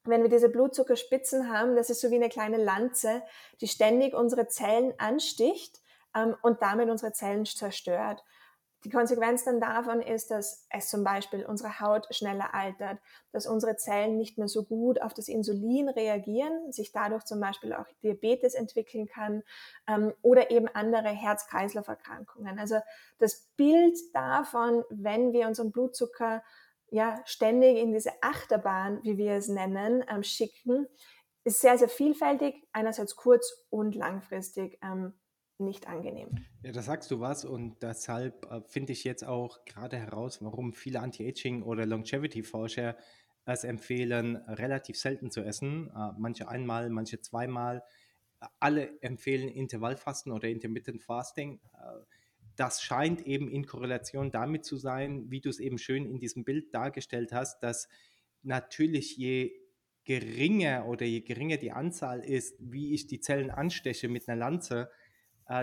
wenn 0.06 0.22
wir 0.22 0.30
diese 0.30 0.48
Blutzuckerspitzen 0.48 1.50
haben, 1.50 1.76
das 1.76 1.90
ist 1.90 2.00
so 2.00 2.10
wie 2.10 2.16
eine 2.16 2.28
kleine 2.28 2.58
Lanze, 2.58 3.22
die 3.60 3.68
ständig 3.68 4.14
unsere 4.14 4.48
Zellen 4.48 4.94
ansticht 4.98 5.80
ähm, 6.14 6.36
und 6.42 6.62
damit 6.62 6.88
unsere 6.88 7.12
Zellen 7.12 7.44
zerstört. 7.44 8.24
Die 8.84 8.90
Konsequenz 8.90 9.44
dann 9.44 9.60
davon 9.60 10.00
ist, 10.00 10.30
dass 10.30 10.66
es 10.70 10.88
zum 10.88 11.02
Beispiel 11.02 11.44
unsere 11.44 11.80
Haut 11.80 12.06
schneller 12.14 12.54
altert, 12.54 12.98
dass 13.32 13.46
unsere 13.46 13.76
Zellen 13.76 14.16
nicht 14.16 14.38
mehr 14.38 14.48
so 14.48 14.64
gut 14.64 15.00
auf 15.02 15.14
das 15.14 15.28
Insulin 15.28 15.88
reagieren, 15.88 16.70
sich 16.72 16.92
dadurch 16.92 17.24
zum 17.24 17.40
Beispiel 17.40 17.72
auch 17.72 17.86
Diabetes 18.02 18.54
entwickeln 18.54 19.06
kann 19.06 19.42
ähm, 19.88 20.12
oder 20.22 20.50
eben 20.50 20.68
andere 20.68 21.08
Herz-Kreislauf-Erkrankungen. 21.08 22.58
Also 22.58 22.78
das 23.18 23.48
Bild 23.56 23.96
davon, 24.12 24.84
wenn 24.90 25.32
wir 25.32 25.48
unseren 25.48 25.72
Blutzucker 25.72 26.42
ja 26.90 27.20
ständig 27.24 27.78
in 27.78 27.92
diese 27.92 28.12
Achterbahn, 28.22 29.02
wie 29.02 29.16
wir 29.16 29.32
es 29.32 29.48
nennen, 29.48 30.04
ähm, 30.08 30.22
schicken, 30.22 30.86
ist 31.44 31.60
sehr, 31.60 31.78
sehr 31.78 31.88
vielfältig, 31.88 32.66
einerseits 32.72 33.16
kurz- 33.16 33.66
und 33.70 33.94
langfristig. 33.94 34.78
Ähm, 34.82 35.14
nicht 35.58 35.86
angenehm. 35.86 36.28
Ja, 36.62 36.72
da 36.72 36.82
sagst 36.82 37.10
du 37.10 37.20
was 37.20 37.44
und 37.44 37.82
deshalb 37.82 38.50
äh, 38.50 38.60
finde 38.66 38.92
ich 38.92 39.04
jetzt 39.04 39.24
auch 39.24 39.64
gerade 39.64 39.96
heraus, 39.96 40.42
warum 40.42 40.72
viele 40.72 41.00
Anti-Aging- 41.00 41.62
oder 41.62 41.86
Longevity-Forscher 41.86 42.96
es 43.46 43.64
empfehlen, 43.64 44.36
relativ 44.36 44.98
selten 44.98 45.30
zu 45.30 45.40
essen. 45.40 45.88
Äh, 45.90 46.12
manche 46.18 46.48
einmal, 46.48 46.90
manche 46.90 47.20
zweimal. 47.20 47.82
Alle 48.60 49.00
empfehlen 49.00 49.48
Intervallfasten 49.48 50.32
oder 50.32 50.48
Intermittent 50.48 51.02
Fasting. 51.02 51.60
Äh, 51.74 52.04
das 52.56 52.82
scheint 52.82 53.26
eben 53.26 53.48
in 53.48 53.66
Korrelation 53.66 54.30
damit 54.30 54.64
zu 54.64 54.76
sein, 54.76 55.30
wie 55.30 55.40
du 55.40 55.50
es 55.50 55.60
eben 55.60 55.78
schön 55.78 56.06
in 56.06 56.18
diesem 56.18 56.44
Bild 56.44 56.74
dargestellt 56.74 57.32
hast, 57.32 57.62
dass 57.62 57.88
natürlich 58.42 59.16
je 59.16 59.52
geringer 60.04 60.86
oder 60.86 61.04
je 61.04 61.20
geringer 61.20 61.56
die 61.56 61.72
Anzahl 61.72 62.20
ist, 62.20 62.56
wie 62.58 62.94
ich 62.94 63.06
die 63.06 63.20
Zellen 63.20 63.50
ansteche 63.50 64.08
mit 64.08 64.28
einer 64.28 64.38
Lanze, 64.38 64.90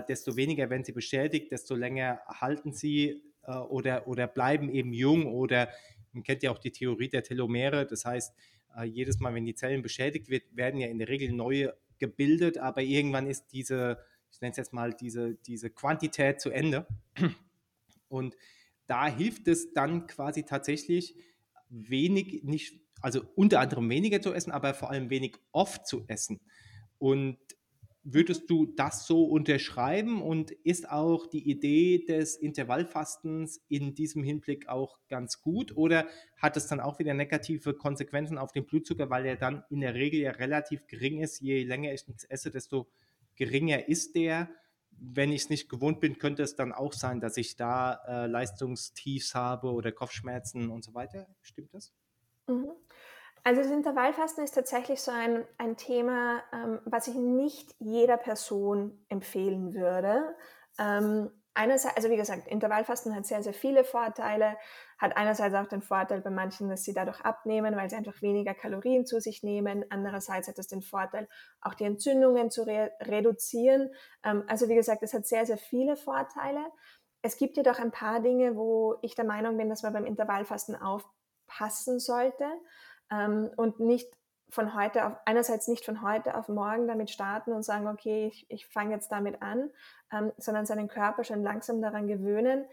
desto 0.07 0.35
weniger 0.35 0.69
werden 0.69 0.83
sie 0.83 0.93
beschädigt, 0.93 1.51
desto 1.51 1.75
länger 1.75 2.21
halten 2.27 2.73
sie 2.73 3.21
äh, 3.43 3.55
oder, 3.55 4.07
oder 4.07 4.27
bleiben 4.27 4.69
eben 4.69 4.93
jung 4.93 5.25
oder 5.27 5.69
man 6.11 6.23
kennt 6.23 6.43
ja 6.43 6.51
auch 6.51 6.59
die 6.59 6.71
Theorie 6.71 7.09
der 7.09 7.23
Telomere, 7.23 7.85
das 7.85 8.05
heißt, 8.05 8.33
äh, 8.77 8.83
jedes 8.83 9.19
Mal, 9.19 9.33
wenn 9.33 9.45
die 9.45 9.55
Zellen 9.55 9.81
beschädigt 9.81 10.29
wird, 10.29 10.55
werden 10.55 10.79
ja 10.79 10.87
in 10.87 10.99
der 10.99 11.09
Regel 11.09 11.31
neue 11.31 11.75
gebildet, 11.99 12.57
aber 12.57 12.81
irgendwann 12.81 13.27
ist 13.27 13.47
diese, 13.51 13.97
ich 14.31 14.41
nenne 14.41 14.51
es 14.51 14.57
jetzt 14.57 14.73
mal, 14.73 14.93
diese, 14.93 15.35
diese 15.35 15.69
Quantität 15.69 16.41
zu 16.41 16.49
Ende. 16.49 16.87
Und 18.07 18.35
da 18.85 19.07
hilft 19.07 19.47
es 19.47 19.73
dann 19.73 20.07
quasi 20.07 20.43
tatsächlich 20.43 21.15
wenig, 21.69 22.43
nicht, 22.43 22.79
also 23.01 23.23
unter 23.35 23.59
anderem 23.59 23.89
weniger 23.89 24.21
zu 24.21 24.33
essen, 24.33 24.51
aber 24.51 24.73
vor 24.73 24.91
allem 24.91 25.09
wenig 25.09 25.35
oft 25.51 25.87
zu 25.87 26.03
essen. 26.07 26.39
Und 26.99 27.37
Würdest 28.05 28.49
du 28.49 28.65
das 28.65 29.07
so 29.07 29.23
unterschreiben 29.23 30.21
und 30.21 30.51
ist 30.51 30.89
auch 30.89 31.25
die 31.25 31.49
Idee 31.49 32.03
des 32.03 32.35
Intervallfastens 32.35 33.63
in 33.69 33.95
diesem 33.95 34.23
Hinblick 34.23 34.67
auch 34.67 34.99
ganz 35.07 35.41
gut 35.41 35.77
oder 35.77 36.07
hat 36.35 36.57
es 36.57 36.67
dann 36.67 36.81
auch 36.81 36.99
wieder 36.99 37.13
negative 37.13 37.73
Konsequenzen 37.73 38.37
auf 38.37 38.51
den 38.51 38.65
Blutzucker, 38.65 39.09
weil 39.09 39.25
er 39.25 39.37
dann 39.37 39.63
in 39.69 39.79
der 39.79 39.93
Regel 39.93 40.19
ja 40.19 40.31
relativ 40.31 40.85
gering 40.87 41.21
ist? 41.21 41.39
Je 41.39 41.63
länger 41.63 41.93
ich 41.93 42.05
nichts 42.07 42.25
esse, 42.25 42.51
desto 42.51 42.89
geringer 43.35 43.87
ist 43.87 44.15
der. 44.15 44.49
Wenn 44.91 45.31
ich 45.31 45.43
es 45.43 45.49
nicht 45.49 45.69
gewohnt 45.69 46.01
bin, 46.01 46.17
könnte 46.17 46.43
es 46.43 46.55
dann 46.55 46.73
auch 46.73 46.91
sein, 46.91 47.21
dass 47.21 47.37
ich 47.37 47.55
da 47.55 48.01
äh, 48.05 48.27
Leistungstiefs 48.27 49.33
habe 49.33 49.71
oder 49.71 49.93
Kopfschmerzen 49.93 50.69
und 50.69 50.83
so 50.83 50.93
weiter. 50.93 51.27
Stimmt 51.41 51.73
das? 51.73 51.93
Mhm. 52.47 52.71
Also 53.45 53.61
das 53.61 53.71
Intervallfasten 53.71 54.43
ist 54.43 54.55
tatsächlich 54.55 55.01
so 55.01 55.11
ein, 55.11 55.45
ein 55.57 55.75
Thema, 55.75 56.41
ähm, 56.53 56.79
was 56.85 57.07
ich 57.07 57.15
nicht 57.15 57.75
jeder 57.79 58.15
Person 58.15 59.05
empfehlen 59.09 59.73
würde. 59.73 60.33
Ähm, 60.79 61.29
einerseits, 61.53 61.97
also 61.97 62.09
wie 62.09 62.15
gesagt, 62.15 62.47
Intervallfasten 62.47 63.13
hat 63.13 63.25
sehr, 63.25 63.43
sehr 63.43 63.53
viele 63.53 63.83
Vorteile, 63.83 64.55
hat 64.97 65.17
einerseits 65.17 65.55
auch 65.55 65.67
den 65.67 65.81
Vorteil 65.81 66.21
bei 66.21 66.29
manchen, 66.29 66.69
dass 66.69 66.85
sie 66.85 66.93
dadurch 66.93 67.19
abnehmen, 67.19 67.75
weil 67.75 67.89
sie 67.89 67.97
einfach 67.97 68.21
weniger 68.21 68.53
Kalorien 68.53 69.05
zu 69.05 69.19
sich 69.19 69.43
nehmen. 69.43 69.83
Andererseits 69.89 70.47
hat 70.47 70.57
es 70.57 70.67
den 70.67 70.81
Vorteil, 70.81 71.27
auch 71.59 71.73
die 71.73 71.83
Entzündungen 71.83 72.49
zu 72.49 72.63
re 72.65 72.91
reduzieren. 73.01 73.93
Ähm, 74.23 74.45
also 74.47 74.69
wie 74.69 74.75
gesagt, 74.75 75.03
es 75.03 75.13
hat 75.13 75.27
sehr, 75.27 75.45
sehr 75.45 75.57
viele 75.57 75.97
Vorteile. 75.97 76.65
Es 77.21 77.37
gibt 77.37 77.57
jedoch 77.57 77.79
ein 77.79 77.91
paar 77.91 78.21
Dinge, 78.21 78.55
wo 78.55 78.95
ich 79.01 79.15
der 79.15 79.25
Meinung 79.25 79.57
bin, 79.57 79.67
dass 79.67 79.83
man 79.83 79.91
beim 79.91 80.05
Intervallfasten 80.05 80.77
aufpassen 80.77 81.99
sollte 81.99 82.45
ähm, 83.11 83.49
und 83.55 83.79
nicht 83.79 84.11
von 84.49 84.75
heute 84.75 85.05
auf, 85.07 85.13
einerseits 85.25 85.67
nicht 85.67 85.83
von 85.83 86.01
heute 86.03 86.35
auf 86.35 86.47
morgen 86.47 86.87
damit 86.87 87.09
starten 87.09 87.53
und 87.53 87.63
sagen, 87.63 87.87
okay, 87.87 88.27
ich, 88.27 88.45
ich 88.49 88.67
fange 88.67 88.93
jetzt 88.93 89.11
damit 89.11 89.41
an, 89.41 89.71
ähm, 90.11 90.31
sondern 90.37 90.65
seinen 90.65 90.87
Körper 90.87 91.23
schon 91.23 91.41
langsam 91.41 91.81
daran 91.81 92.07
gewöhnen, 92.07 92.65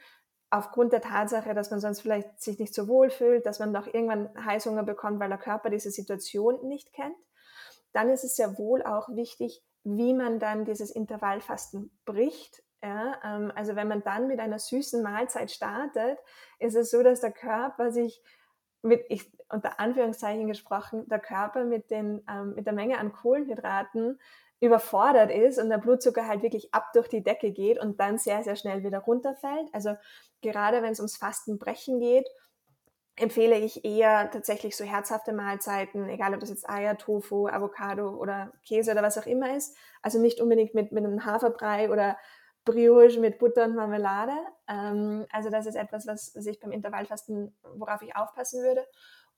aufgrund 0.51 0.93
der 0.93 1.01
Tatsache, 1.01 1.55
dass 1.55 1.71
man 1.71 1.81
sonst 1.81 2.01
vielleicht 2.01 2.41
sich 2.41 2.59
nicht 2.59 2.75
so 2.75 2.89
wohl 2.89 3.09
fühlt, 3.11 3.47
dass 3.47 3.61
man 3.61 3.73
doch 3.73 3.87
irgendwann 3.87 4.29
Heißhunger 4.45 4.83
bekommt, 4.83 5.21
weil 5.21 5.29
der 5.29 5.39
Körper 5.39 5.71
diese 5.71 5.91
Situation 5.91 6.67
nicht 6.67 6.93
kennt. 6.93 7.17
Dann 7.93 8.11
ist 8.11 8.25
es 8.25 8.37
sehr 8.37 8.59
wohl 8.59 8.83
auch 8.83 9.09
wichtig, 9.09 9.63
wie 9.85 10.13
man 10.13 10.39
dann 10.39 10.65
dieses 10.65 10.91
Intervallfasten 10.91 11.91
bricht. 12.05 12.63
Ja, 12.83 13.21
ähm, 13.25 13.53
also 13.55 13.77
wenn 13.77 13.89
man 13.89 14.03
dann 14.03 14.27
mit 14.27 14.41
einer 14.41 14.59
süßen 14.59 15.03
Mahlzeit 15.03 15.51
startet, 15.51 16.19
ist 16.59 16.75
es 16.75 16.91
so, 16.91 17.03
dass 17.03 17.21
der 17.21 17.33
Körper 17.33 17.93
sich 17.93 18.23
mit, 18.83 19.05
ich 19.09 19.31
unter 19.51 19.81
Anführungszeichen 19.81 20.47
gesprochen, 20.47 21.09
der 21.09 21.19
Körper 21.19 21.65
mit, 21.65 21.91
den, 21.91 22.23
ähm, 22.29 22.55
mit 22.55 22.67
der 22.67 22.73
Menge 22.73 22.99
an 22.99 23.13
Kohlenhydraten 23.13 24.19
überfordert 24.61 25.31
ist 25.31 25.59
und 25.59 25.71
der 25.71 25.79
Blutzucker 25.79 26.27
halt 26.27 26.43
wirklich 26.43 26.75
ab 26.75 26.93
durch 26.93 27.09
die 27.09 27.23
Decke 27.23 27.51
geht 27.51 27.79
und 27.79 27.99
dann 27.99 28.19
sehr, 28.19 28.43
sehr 28.43 28.57
schnell 28.57 28.85
wieder 28.85 28.99
runterfällt. 28.99 29.69
Also 29.73 29.97
gerade 30.43 30.83
wenn 30.83 30.93
es 30.93 31.01
ums 31.01 31.17
Fastenbrechen 31.17 31.99
geht, 31.99 32.29
empfehle 33.17 33.59
ich 33.59 33.85
eher 33.85 34.31
tatsächlich 34.31 34.77
so 34.77 34.85
herzhafte 34.85 35.33
Mahlzeiten, 35.33 36.09
egal 36.09 36.35
ob 36.35 36.41
das 36.41 36.51
jetzt 36.51 36.69
Eier, 36.69 36.97
Tofu, 36.97 37.49
Avocado 37.49 38.11
oder 38.11 38.53
Käse 38.67 38.93
oder 38.93 39.03
was 39.03 39.19
auch 39.19 39.27
immer 39.27 39.57
ist. 39.57 39.77
Also 40.03 40.21
nicht 40.21 40.41
unbedingt 40.41 40.75
mit, 40.75 40.93
mit 40.93 41.05
einem 41.05 41.25
Haferbrei 41.25 41.91
oder 41.91 42.17
Brioche 42.65 43.19
mit 43.19 43.39
Butter 43.39 43.65
und 43.65 43.75
Marmelade. 43.75 44.35
Ähm, 44.69 45.27
also 45.33 45.51
das 45.51 45.67
ist 45.67 45.77
etwas, 45.77 46.07
was, 46.07 46.33
was 46.35 46.47
ich 46.47 46.61
beim 46.61 46.73
Intervallfasten, 46.73 47.55
worauf 47.75 48.03
ich 48.03 48.15
aufpassen 48.17 48.63
würde. 48.63 48.87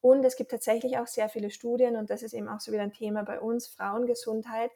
Und 0.02 0.24
es 0.24 0.36
gibt 0.36 0.50
tatsächlich 0.50 0.98
auch 0.98 1.06
sehr 1.06 1.30
viele 1.30 1.50
Studien, 1.50 1.96
und 1.96 2.10
das 2.10 2.22
ist 2.22 2.34
eben 2.34 2.48
auch 2.48 2.60
so 2.60 2.72
wieder 2.72 2.82
ein 2.82 2.92
Thema 2.92 3.22
bei 3.22 3.40
uns, 3.40 3.68
Frauengesundheit, 3.68 4.70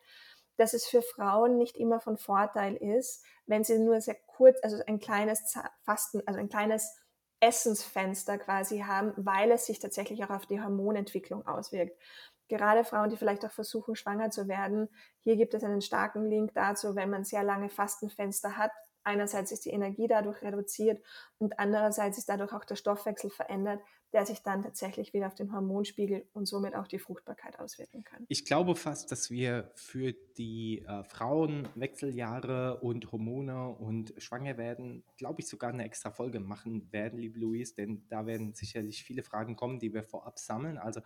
dass 0.56 0.72
es 0.72 0.86
für 0.86 1.02
Frauen 1.02 1.58
nicht 1.58 1.76
immer 1.76 2.00
von 2.00 2.16
Vorteil 2.16 2.76
ist, 2.76 3.24
wenn 3.44 3.64
sie 3.64 3.78
nur 3.78 4.00
sehr 4.00 4.16
kurz, 4.26 4.58
also 4.62 4.78
ein 4.86 5.00
kleines 5.00 5.54
Fasten, 5.84 6.22
also 6.26 6.40
ein 6.40 6.48
kleines 6.48 6.96
Essensfenster 7.40 8.38
quasi 8.38 8.78
haben, 8.78 9.12
weil 9.16 9.50
es 9.50 9.66
sich 9.66 9.80
tatsächlich 9.80 10.24
auch 10.24 10.30
auf 10.30 10.46
die 10.46 10.62
Hormonentwicklung 10.62 11.46
auswirkt. 11.46 12.00
Gerade 12.48 12.84
Frauen, 12.84 13.10
die 13.10 13.16
vielleicht 13.16 13.44
auch 13.44 13.50
versuchen, 13.50 13.96
schwanger 13.96 14.30
zu 14.30 14.46
werden, 14.46 14.88
hier 15.24 15.36
gibt 15.36 15.54
es 15.54 15.64
einen 15.64 15.80
starken 15.80 16.24
Link 16.24 16.54
dazu, 16.54 16.94
wenn 16.94 17.10
man 17.10 17.24
sehr 17.24 17.42
lange 17.42 17.68
Fastenfenster 17.68 18.56
hat, 18.56 18.70
einerseits 19.02 19.52
ist 19.52 19.64
die 19.64 19.70
Energie 19.70 20.06
dadurch 20.06 20.42
reduziert 20.42 21.02
und 21.38 21.58
andererseits 21.58 22.18
ist 22.18 22.28
dadurch 22.28 22.52
auch 22.52 22.64
der 22.64 22.76
Stoffwechsel 22.76 23.30
verändert, 23.30 23.80
der 24.16 24.24
sich 24.24 24.40
dann 24.40 24.62
tatsächlich 24.62 25.12
wieder 25.12 25.26
auf 25.26 25.34
den 25.34 25.52
Hormonspiegel 25.52 26.26
und 26.32 26.46
somit 26.46 26.74
auch 26.74 26.86
die 26.86 26.98
Fruchtbarkeit 26.98 27.58
auswirken 27.58 28.02
kann. 28.02 28.24
Ich 28.28 28.46
glaube 28.46 28.74
fast, 28.74 29.12
dass 29.12 29.30
wir 29.30 29.70
für 29.74 30.14
die 30.38 30.82
äh, 30.88 31.04
Frauen 31.04 31.68
Wechseljahre 31.74 32.80
und 32.80 33.12
Hormone 33.12 33.68
und 33.68 34.14
schwanger 34.16 34.56
werden, 34.56 35.04
glaube 35.18 35.42
ich, 35.42 35.48
sogar 35.48 35.68
eine 35.68 35.84
extra 35.84 36.10
Folge 36.10 36.40
machen 36.40 36.90
werden, 36.92 37.18
liebe 37.18 37.38
Louise, 37.38 37.74
denn 37.74 38.06
da 38.08 38.24
werden 38.24 38.54
sicherlich 38.54 39.04
viele 39.04 39.22
Fragen 39.22 39.54
kommen, 39.54 39.80
die 39.80 39.92
wir 39.92 40.02
vorab 40.02 40.38
sammeln. 40.38 40.78
Also 40.78 41.02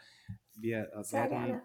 wir 0.55 0.93
äh, 0.93 1.13
werden 1.13 1.55
äh, 1.55 1.61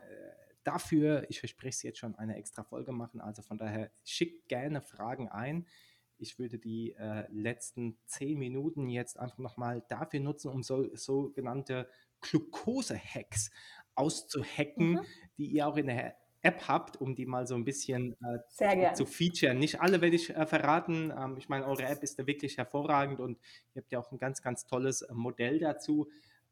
dafür, 0.63 1.27
ich 1.29 1.39
verspreche 1.39 1.75
es 1.75 1.83
jetzt 1.83 1.99
schon, 1.99 2.15
eine 2.15 2.37
extra 2.37 2.63
Folge 2.63 2.91
machen. 2.91 3.21
Also 3.21 3.43
von 3.43 3.59
daher 3.59 3.91
schickt 4.03 4.49
gerne 4.49 4.81
Fragen 4.81 5.29
ein 5.29 5.67
ich 6.17 6.39
würde 6.39 6.59
die 6.59 6.93
äh, 6.93 7.25
letzten 7.31 7.97
zehn 8.05 8.37
Minuten 8.37 8.89
jetzt 8.89 9.19
einfach 9.19 9.37
nochmal 9.37 9.83
dafür 9.89 10.19
nutzen, 10.19 10.49
um 10.49 10.63
so, 10.63 10.95
sogenannte 10.95 11.89
Glucose-Hacks 12.21 13.51
auszuhacken, 13.95 14.93
mhm. 14.93 15.01
die 15.37 15.47
ihr 15.47 15.67
auch 15.67 15.77
in 15.77 15.87
der 15.87 16.15
App 16.41 16.67
habt, 16.67 17.01
um 17.01 17.15
die 17.15 17.25
mal 17.25 17.47
so 17.47 17.55
ein 17.55 17.65
bisschen 17.65 18.15
äh, 18.59 18.93
zu 18.93 19.05
featuren. 19.05 19.57
Nicht 19.57 19.81
alle 19.81 19.99
werde 20.01 20.15
ich 20.15 20.29
äh, 20.29 20.45
verraten. 20.45 21.11
Ähm, 21.17 21.37
ich 21.37 21.49
meine, 21.49 21.65
eure 21.65 21.83
App 21.85 22.03
ist 22.03 22.19
da 22.19 22.27
wirklich 22.27 22.57
hervorragend 22.57 23.19
und 23.19 23.39
ihr 23.73 23.81
habt 23.81 23.91
ja 23.91 23.99
auch 23.99 24.11
ein 24.11 24.19
ganz, 24.19 24.43
ganz 24.43 24.65
tolles 24.65 25.01
äh, 25.01 25.13
Modell 25.13 25.59
dazu. 25.59 26.07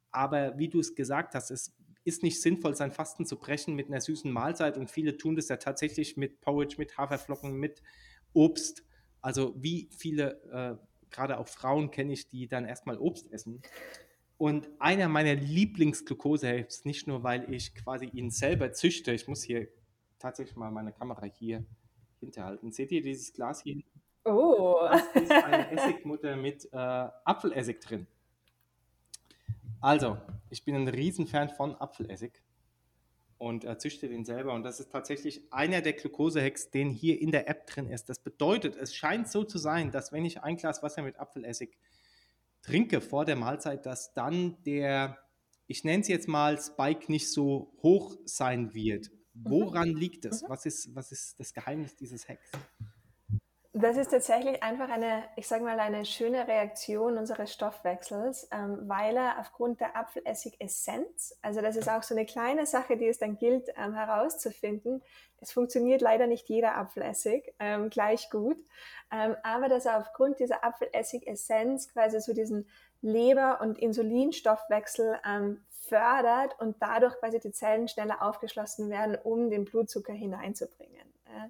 Aber 0.09 0.57
wie 0.57 0.67
du 0.67 0.79
es 0.79 0.95
gesagt 0.95 1.35
hast, 1.35 1.51
es 1.51 1.75
ist 2.03 2.23
nicht 2.23 2.41
sinnvoll, 2.41 2.75
sein 2.75 2.91
Fasten 2.91 3.25
zu 3.25 3.37
brechen 3.37 3.75
mit 3.75 3.87
einer 3.87 4.01
süßen 4.01 4.31
Mahlzeit 4.31 4.77
und 4.77 4.89
viele 4.89 5.15
tun 5.17 5.35
das 5.35 5.47
ja 5.49 5.57
tatsächlich 5.57 6.17
mit 6.17 6.41
Porridge, 6.41 6.75
mit 6.77 6.97
Haferflocken, 6.97 7.53
mit 7.53 7.81
Obst. 8.33 8.83
Also 9.23 9.55
wie 9.57 9.89
viele, 9.97 10.41
äh, 10.51 10.75
gerade 11.09 11.39
auch 11.39 11.47
Frauen 11.47 11.89
kenne 11.89 12.13
ich, 12.13 12.27
die 12.27 12.47
dann 12.47 12.65
erstmal 12.65 12.99
Obst 12.99 13.31
essen. 13.31 13.61
Und 14.37 14.69
einer 14.79 15.07
meiner 15.07 15.35
Lieblingsglukosehilfs, 15.35 16.83
nicht 16.85 17.07
nur, 17.07 17.23
weil 17.23 17.51
ich 17.51 17.73
quasi 17.73 18.05
ihn 18.07 18.29
selber 18.29 18.73
züchte, 18.73 19.13
ich 19.13 19.27
muss 19.27 19.41
hier 19.41 19.69
tatsächlich 20.19 20.57
mal 20.57 20.71
meine 20.71 20.91
Kamera 20.91 21.25
hier 21.25 21.65
hinterhalten. 22.19 22.71
Seht 22.71 22.91
ihr 22.91 23.01
dieses 23.01 23.33
Glas 23.33 23.63
hier? 23.63 23.81
Oh. 24.25 24.75
Das 25.13 25.23
ist 25.23 25.31
eine 25.31 25.71
Essigmutter 25.71 26.35
mit 26.35 26.65
äh, 26.73 26.77
Apfelessig 26.77 27.79
drin. 27.79 28.07
Also, 29.79 30.17
ich 30.49 30.63
bin 30.65 30.75
ein 30.75 30.87
Riesenfan 30.87 31.49
von 31.49 31.75
Apfelessig 31.75 32.41
und 33.43 33.65
äh, 33.65 33.77
züchte 33.77 34.07
den 34.07 34.23
selber. 34.23 34.53
Und 34.53 34.63
das 34.63 34.79
ist 34.79 34.91
tatsächlich 34.91 35.41
einer 35.51 35.81
der 35.81 35.93
Glukosehacks, 35.93 36.71
den 36.71 36.89
hier 36.89 37.19
in 37.21 37.31
der 37.31 37.49
App 37.49 37.67
drin 37.67 37.89
ist. 37.89 38.07
Das 38.07 38.19
bedeutet, 38.19 38.77
es 38.77 38.95
scheint 38.95 39.27
so 39.27 39.43
zu 39.43 39.57
sein, 39.57 39.91
dass 39.91 40.13
wenn 40.13 40.23
ich 40.23 40.41
ein 40.41 40.55
Glas 40.55 40.81
Wasser 40.81 41.01
mit 41.01 41.19
Apfelessig 41.19 41.77
trinke 42.61 43.01
vor 43.01 43.25
der 43.25 43.35
Mahlzeit, 43.35 43.85
dass 43.85 44.13
dann 44.13 44.63
der, 44.63 45.17
ich 45.67 45.83
nenne 45.83 46.01
es 46.01 46.07
jetzt 46.07 46.29
mal, 46.29 46.57
Spike 46.57 47.11
nicht 47.11 47.29
so 47.29 47.73
hoch 47.83 48.17
sein 48.23 48.73
wird. 48.73 49.11
Mhm. 49.33 49.49
Woran 49.49 49.89
mhm. 49.89 49.97
liegt 49.97 50.23
es? 50.23 50.43
Mhm. 50.43 50.49
Was, 50.49 50.65
ist, 50.65 50.95
was 50.95 51.11
ist 51.11 51.37
das 51.37 51.53
Geheimnis 51.53 51.97
dieses 51.97 52.29
Hacks? 52.29 52.49
Das 53.75 53.97
ist 53.97 54.11
tatsächlich 54.11 54.61
einfach 54.61 54.87
eine, 54.87 55.23
ich 55.35 55.47
sage 55.47 55.63
mal, 55.63 55.79
eine 55.79 56.05
schöne 56.05 56.47
Reaktion 56.47 57.17
unseres 57.17 57.51
Stoffwechsels, 57.51 58.47
ähm, 58.51 58.87
weil 58.87 59.17
er 59.17 59.39
aufgrund 59.39 59.79
der 59.79 59.97
Apfelessig-Essenz, 59.97 61.35
also 61.41 61.59
das 61.59 61.75
ist 61.75 61.89
auch 61.89 62.03
so 62.03 62.13
eine 62.13 62.27
kleine 62.27 62.67
Sache, 62.67 62.97
die 62.97 63.07
es 63.07 63.17
dann 63.17 63.35
gilt 63.35 63.69
ähm, 63.75 63.95
herauszufinden. 63.95 65.01
Es 65.41 65.51
funktioniert 65.51 66.01
leider 66.01 66.27
nicht 66.27 66.47
jeder 66.49 66.77
Apfelessig 66.77 67.55
ähm, 67.57 67.89
gleich 67.89 68.29
gut, 68.29 68.57
ähm, 69.11 69.35
aber 69.41 69.69
dass 69.69 69.87
er 69.87 69.97
aufgrund 69.97 70.39
dieser 70.39 70.63
Apfelessig-Essenz 70.63 71.91
quasi 71.91 72.21
so 72.21 72.33
diesen 72.33 72.69
Leber- 73.01 73.59
und 73.59 73.79
Insulinstoffwechsel 73.79 75.19
ähm, 75.27 75.65
fördert 75.71 76.59
und 76.59 76.75
dadurch 76.79 77.15
quasi 77.15 77.39
die 77.39 77.51
Zellen 77.51 77.87
schneller 77.87 78.21
aufgeschlossen 78.21 78.91
werden, 78.91 79.17
um 79.23 79.49
den 79.49 79.65
Blutzucker 79.65 80.13
hineinzubringen. 80.13 81.11
Äh, 81.25 81.49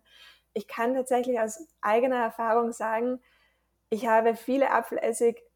ich 0.54 0.68
kann 0.68 0.94
tatsächlich 0.94 1.40
aus 1.40 1.68
eigener 1.82 2.18
Erfahrung 2.18 2.72
sagen, 2.72 3.20
ich 3.90 4.08
habe 4.08 4.36
viele 4.36 4.70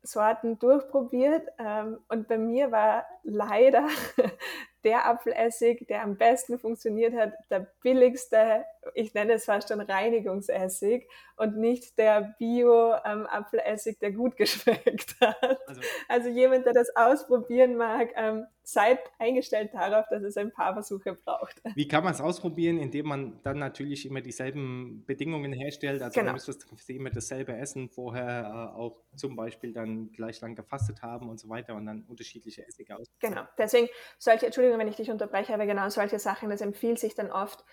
Apfelessig-Sorten 0.07 0.59
durchprobiert 0.59 1.47
ähm, 1.59 1.99
und 2.07 2.27
bei 2.27 2.37
mir 2.37 2.71
war 2.71 3.05
leider 3.23 3.87
der 4.83 5.05
Apfelessig, 5.05 5.85
der 5.87 6.03
am 6.03 6.15
besten 6.17 6.57
funktioniert 6.57 7.13
hat, 7.13 7.33
der 7.49 7.67
billigste, 7.81 8.63
ich 8.93 9.13
nenne 9.13 9.33
es 9.33 9.45
fast 9.45 9.67
schon 9.67 9.81
Reinigungsessig 9.81 11.07
und 11.35 11.57
nicht 11.57 11.97
der 11.97 12.35
Bio-Apfelessig, 12.39 13.95
ähm, 13.95 13.99
der 14.01 14.11
gut 14.13 14.37
geschmeckt 14.37 15.15
hat. 15.19 15.59
Also, 15.67 15.81
also, 16.07 16.29
jemand, 16.29 16.65
der 16.65 16.73
das 16.73 16.95
ausprobieren 16.95 17.75
mag, 17.75 18.11
ähm, 18.15 18.45
seid 18.63 18.99
eingestellt 19.19 19.73
darauf, 19.73 20.05
dass 20.09 20.23
es 20.23 20.37
ein 20.37 20.51
paar 20.51 20.73
Versuche 20.73 21.13
braucht. 21.15 21.61
Wie 21.75 21.87
kann 21.87 22.03
man 22.03 22.13
es 22.13 22.21
ausprobieren, 22.21 22.77
indem 22.77 23.07
man 23.07 23.39
dann 23.43 23.59
natürlich 23.59 24.05
immer 24.05 24.21
dieselben 24.21 25.03
Bedingungen 25.05 25.53
herstellt? 25.53 26.01
Also 26.01 26.19
genau. 26.19 26.33
man 26.33 26.41
müsste 26.45 26.93
immer 26.93 27.09
dasselbe 27.09 27.55
essen, 27.55 27.89
vorher 27.89 28.73
äh, 28.75 28.77
auch 28.77 29.03
zum 29.15 29.35
Beispiel 29.35 29.73
dann 29.73 29.86
gleich 30.11 30.41
lang 30.41 30.55
gefastet 30.55 31.01
haben 31.01 31.29
und 31.29 31.39
so 31.39 31.49
weiter 31.49 31.75
und 31.75 31.85
dann 31.85 32.03
unterschiedliche 32.03 32.65
Essige 32.67 32.95
aus. 32.95 33.07
Genau, 33.19 33.43
deswegen 33.57 33.87
solche, 34.17 34.45
Entschuldigung, 34.45 34.79
wenn 34.79 34.87
ich 34.87 34.95
dich 34.95 35.09
unterbreche, 35.09 35.53
aber 35.53 35.65
genau 35.65 35.89
solche 35.89 36.19
Sachen, 36.19 36.49
das 36.49 36.61
empfiehlt 36.61 36.99
sich 36.99 37.15
dann 37.15 37.31
oft, 37.31 37.63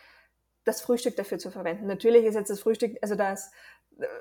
das 0.65 0.81
Frühstück 0.81 1.17
dafür 1.17 1.39
zu 1.39 1.51
verwenden. 1.51 1.87
Natürlich 1.87 2.25
ist 2.25 2.35
jetzt 2.35 2.51
das 2.51 2.61
Frühstück, 2.61 2.97
also 3.03 3.15
das 3.15 3.51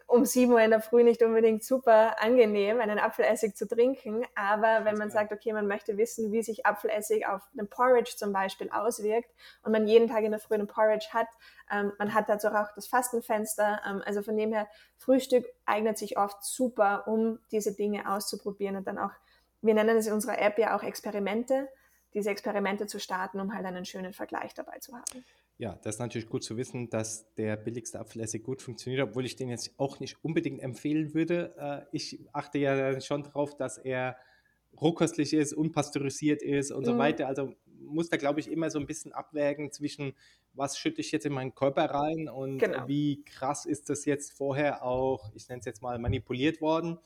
um 0.07 0.25
7 0.25 0.51
Uhr 0.51 0.61
in 0.61 0.69
der 0.69 0.81
Früh 0.81 1.03
nicht 1.03 1.23
unbedingt 1.23 1.63
super 1.63 2.21
angenehm, 2.21 2.79
einen 2.79 2.99
Apfelessig 2.99 3.55
zu 3.55 3.67
trinken. 3.67 4.23
Aber 4.35 4.85
wenn 4.85 4.97
man 4.97 5.09
sagt, 5.09 5.31
okay, 5.31 5.53
man 5.53 5.67
möchte 5.67 5.97
wissen, 5.97 6.31
wie 6.31 6.43
sich 6.43 6.65
Apfelessig 6.65 7.27
auf 7.27 7.41
den 7.53 7.67
Porridge 7.67 8.13
zum 8.15 8.33
Beispiel 8.33 8.69
auswirkt 8.69 9.29
und 9.63 9.71
man 9.71 9.87
jeden 9.87 10.07
Tag 10.07 10.23
in 10.23 10.31
der 10.31 10.39
Früh 10.39 10.55
einen 10.55 10.67
Porridge 10.67 11.07
hat, 11.11 11.27
ähm, 11.71 11.91
man 11.97 12.13
hat 12.13 12.29
dazu 12.29 12.47
auch 12.49 12.67
das 12.75 12.87
Fastenfenster. 12.87 13.81
Ähm, 13.87 14.03
also 14.05 14.21
von 14.21 14.37
dem 14.37 14.53
her, 14.53 14.67
Frühstück 14.97 15.45
eignet 15.65 15.97
sich 15.97 16.17
oft 16.17 16.43
super, 16.43 17.07
um 17.07 17.39
diese 17.51 17.73
Dinge 17.73 18.11
auszuprobieren 18.11 18.75
und 18.75 18.87
dann 18.87 18.97
auch, 18.97 19.11
wir 19.61 19.73
nennen 19.73 19.97
es 19.97 20.07
in 20.07 20.13
unserer 20.13 20.39
App 20.39 20.57
ja 20.59 20.75
auch 20.77 20.83
Experimente, 20.83 21.69
diese 22.13 22.29
Experimente 22.29 22.85
zu 22.85 22.99
starten, 22.99 23.39
um 23.39 23.53
halt 23.53 23.65
einen 23.65 23.85
schönen 23.85 24.13
Vergleich 24.13 24.53
dabei 24.53 24.79
zu 24.79 24.93
haben. 24.93 25.25
Ja, 25.57 25.79
das 25.83 25.95
ist 25.95 25.99
natürlich 25.99 26.27
gut 26.27 26.43
zu 26.43 26.57
wissen, 26.57 26.89
dass 26.89 27.31
der 27.35 27.55
billigste 27.57 27.99
Apfelessig 27.99 28.43
gut 28.43 28.61
funktioniert, 28.61 29.07
obwohl 29.07 29.25
ich 29.25 29.35
den 29.35 29.49
jetzt 29.49 29.71
auch 29.77 29.99
nicht 29.99 30.23
unbedingt 30.23 30.61
empfehlen 30.61 31.13
würde. 31.13 31.55
Äh, 31.57 31.95
ich 31.95 32.19
achte 32.33 32.57
ja 32.57 32.99
schon 33.01 33.23
darauf, 33.23 33.55
dass 33.55 33.77
er 33.77 34.17
rohköstlich 34.81 35.33
ist, 35.33 35.53
unpasteurisiert 35.53 36.41
ist 36.41 36.71
und 36.71 36.81
mhm. 36.81 36.85
so 36.85 36.97
weiter. 36.97 37.27
Also 37.27 37.53
muss 37.79 38.09
da, 38.09 38.17
glaube 38.17 38.39
ich, 38.39 38.49
immer 38.49 38.71
so 38.71 38.79
ein 38.79 38.87
bisschen 38.87 39.13
abwägen 39.13 39.71
zwischen, 39.71 40.13
was 40.53 40.77
schütte 40.79 41.01
ich 41.01 41.11
jetzt 41.11 41.25
in 41.27 41.33
meinen 41.33 41.53
Körper 41.53 41.85
rein 41.85 42.29
und 42.29 42.57
genau. 42.57 42.87
wie 42.87 43.23
krass 43.23 43.65
ist 43.65 43.89
das 43.89 44.05
jetzt 44.05 44.33
vorher 44.33 44.83
auch, 44.83 45.31
ich 45.35 45.47
nenne 45.49 45.59
es 45.59 45.65
jetzt 45.65 45.83
mal, 45.83 45.99
manipuliert 45.99 46.61
worden. 46.61 46.97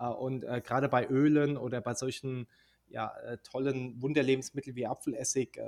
Äh, 0.00 0.08
und 0.08 0.42
äh, 0.42 0.60
gerade 0.60 0.88
bei 0.88 1.06
Ölen 1.06 1.56
oder 1.56 1.80
bei 1.80 1.94
solchen 1.94 2.48
ja, 2.88 3.12
tollen 3.42 4.00
Wunderlebensmitteln 4.00 4.76
wie 4.76 4.86
Apfelessig 4.86 5.58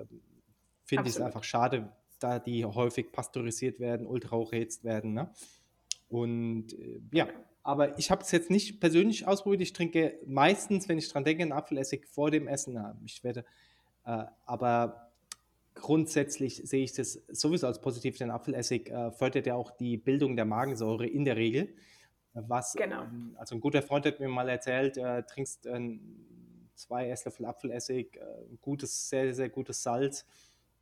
finde 0.85 1.09
ich 1.09 1.16
es 1.16 1.20
einfach 1.20 1.42
schade, 1.42 1.92
da 2.18 2.38
die 2.38 2.64
häufig 2.64 3.12
pasteurisiert 3.12 3.81
werden, 3.81 4.07
ultrahochhitzt 4.07 4.85
werden. 4.85 5.14
Ne? 5.14 5.31
Und 6.09 6.72
äh, 6.72 7.00
ja, 7.12 7.28
aber 7.62 7.98
ich 7.98 8.11
habe 8.11 8.22
es 8.22 8.31
jetzt 8.31 8.50
nicht 8.50 8.81
persönlich 8.81 9.26
ausprobiert. 9.26 9.62
Ich 9.62 9.72
trinke 9.72 10.18
meistens, 10.26 10.88
wenn 10.88 10.98
ich 10.98 11.09
dran 11.09 11.24
denke, 11.24 11.42
einen 11.42 11.52
Apfelessig 11.52 12.07
vor 12.07 12.31
dem 12.31 12.48
Essen. 12.48 12.78
Ich 13.04 13.22
werde, 13.24 13.44
äh, 14.07 14.24
aber 14.46 15.11
grundsätzlich 15.74 16.62
sehe 16.64 16.83
ich 16.83 16.92
das 16.92 17.20
sowieso 17.28 17.66
als 17.66 17.81
positiv, 17.81 18.16
denn 18.18 18.31
Apfelessig 18.31 18.90
äh, 18.90 19.11
fördert 19.12 19.46
ja 19.46 19.54
auch 19.54 19.70
die 19.70 19.96
Bildung 19.96 20.37
der 20.37 20.44
Magensäure 20.44 21.07
in 21.07 21.24
der 21.24 21.37
Regel. 21.37 21.74
Was, 22.33 22.74
genau. 22.74 23.02
Ähm, 23.02 23.37
also 23.38 23.54
ein 23.54 23.61
guter 23.61 23.83
Freund 23.83 24.07
hat 24.07 24.20
mir 24.20 24.28
mal 24.28 24.48
erzählt, 24.48 24.96
äh, 24.96 25.22
trinkst 25.24 25.66
äh, 25.66 25.98
zwei 26.74 27.09
Esslöffel 27.11 27.46
Apfelessig, 27.46 28.16
äh, 28.16 28.57
gutes, 28.61 29.09
sehr, 29.09 29.35
sehr 29.35 29.48
gutes 29.48 29.83
Salz 29.83 30.24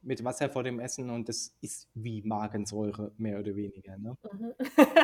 mit 0.07 0.25
Wasser 0.25 0.49
vor 0.49 0.63
dem 0.63 0.79
Essen 0.79 1.11
und 1.11 1.29
das 1.29 1.53
ist 1.61 1.89
wie 1.95 2.23
Magensäure, 2.23 3.13
mehr 3.19 3.41
oder 3.41 3.57
weniger. 3.57 3.99
Ne? 3.99 4.17
Mhm. 4.33 4.55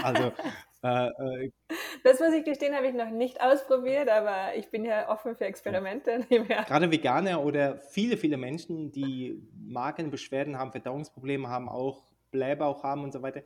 Also, 0.02 0.32
äh, 0.84 1.44
äh, 1.44 1.50
das 2.04 2.20
muss 2.20 2.32
ich 2.32 2.44
gestehen, 2.44 2.74
habe 2.74 2.86
ich 2.86 2.94
noch 2.94 3.10
nicht 3.10 3.40
ausprobiert, 3.40 4.08
aber 4.08 4.54
ich 4.56 4.70
bin 4.70 4.84
ja 4.84 5.10
offen 5.10 5.36
für 5.36 5.44
Experimente. 5.44 6.24
Gerade 6.28 6.90
Veganer 6.90 7.44
oder 7.44 7.78
viele, 7.78 8.16
viele 8.16 8.36
Menschen, 8.36 8.92
die 8.92 9.42
Magenbeschwerden 9.58 10.56
haben, 10.56 10.70
Verdauungsprobleme 10.70 11.48
haben, 11.48 11.68
auch 11.68 12.02
Blähbauch 12.30 12.84
haben 12.84 13.02
und 13.02 13.12
so 13.12 13.22
weiter. 13.22 13.42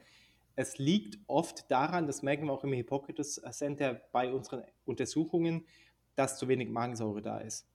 Es 0.56 0.78
liegt 0.78 1.18
oft 1.26 1.70
daran, 1.70 2.06
das 2.06 2.22
merken 2.22 2.46
wir 2.46 2.52
auch 2.52 2.64
im 2.64 2.72
Hippocrates 2.72 3.42
Center 3.50 4.00
bei 4.12 4.32
unseren 4.32 4.62
Untersuchungen, 4.84 5.66
dass 6.14 6.38
zu 6.38 6.48
wenig 6.48 6.68
Magensäure 6.68 7.22
da 7.22 7.38
ist. 7.38 7.66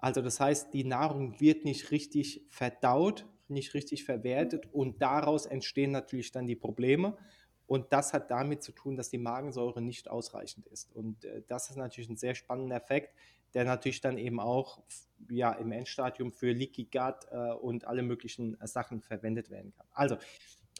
Also 0.00 0.22
das 0.22 0.40
heißt, 0.40 0.72
die 0.72 0.84
Nahrung 0.84 1.40
wird 1.40 1.64
nicht 1.64 1.90
richtig 1.90 2.46
verdaut, 2.48 3.26
nicht 3.48 3.74
richtig 3.74 4.04
verwertet 4.04 4.68
und 4.72 5.02
daraus 5.02 5.46
entstehen 5.46 5.90
natürlich 5.90 6.32
dann 6.32 6.46
die 6.46 6.56
Probleme. 6.56 7.16
Und 7.66 7.92
das 7.92 8.12
hat 8.12 8.32
damit 8.32 8.64
zu 8.64 8.72
tun, 8.72 8.96
dass 8.96 9.10
die 9.10 9.18
Magensäure 9.18 9.80
nicht 9.80 10.10
ausreichend 10.10 10.66
ist. 10.66 10.90
Und 10.92 11.24
äh, 11.24 11.42
das 11.46 11.70
ist 11.70 11.76
natürlich 11.76 12.10
ein 12.10 12.16
sehr 12.16 12.34
spannender 12.34 12.74
Effekt, 12.74 13.14
der 13.54 13.64
natürlich 13.64 14.00
dann 14.00 14.18
eben 14.18 14.40
auch 14.40 14.82
ja, 15.28 15.52
im 15.52 15.70
Endstadium 15.70 16.32
für 16.32 16.50
Leaky 16.50 16.86
Gut 16.86 17.26
äh, 17.30 17.52
und 17.52 17.86
alle 17.86 18.02
möglichen 18.02 18.60
äh, 18.60 18.66
Sachen 18.66 19.00
verwendet 19.00 19.50
werden 19.50 19.72
kann. 19.72 19.86
Also 19.92 20.16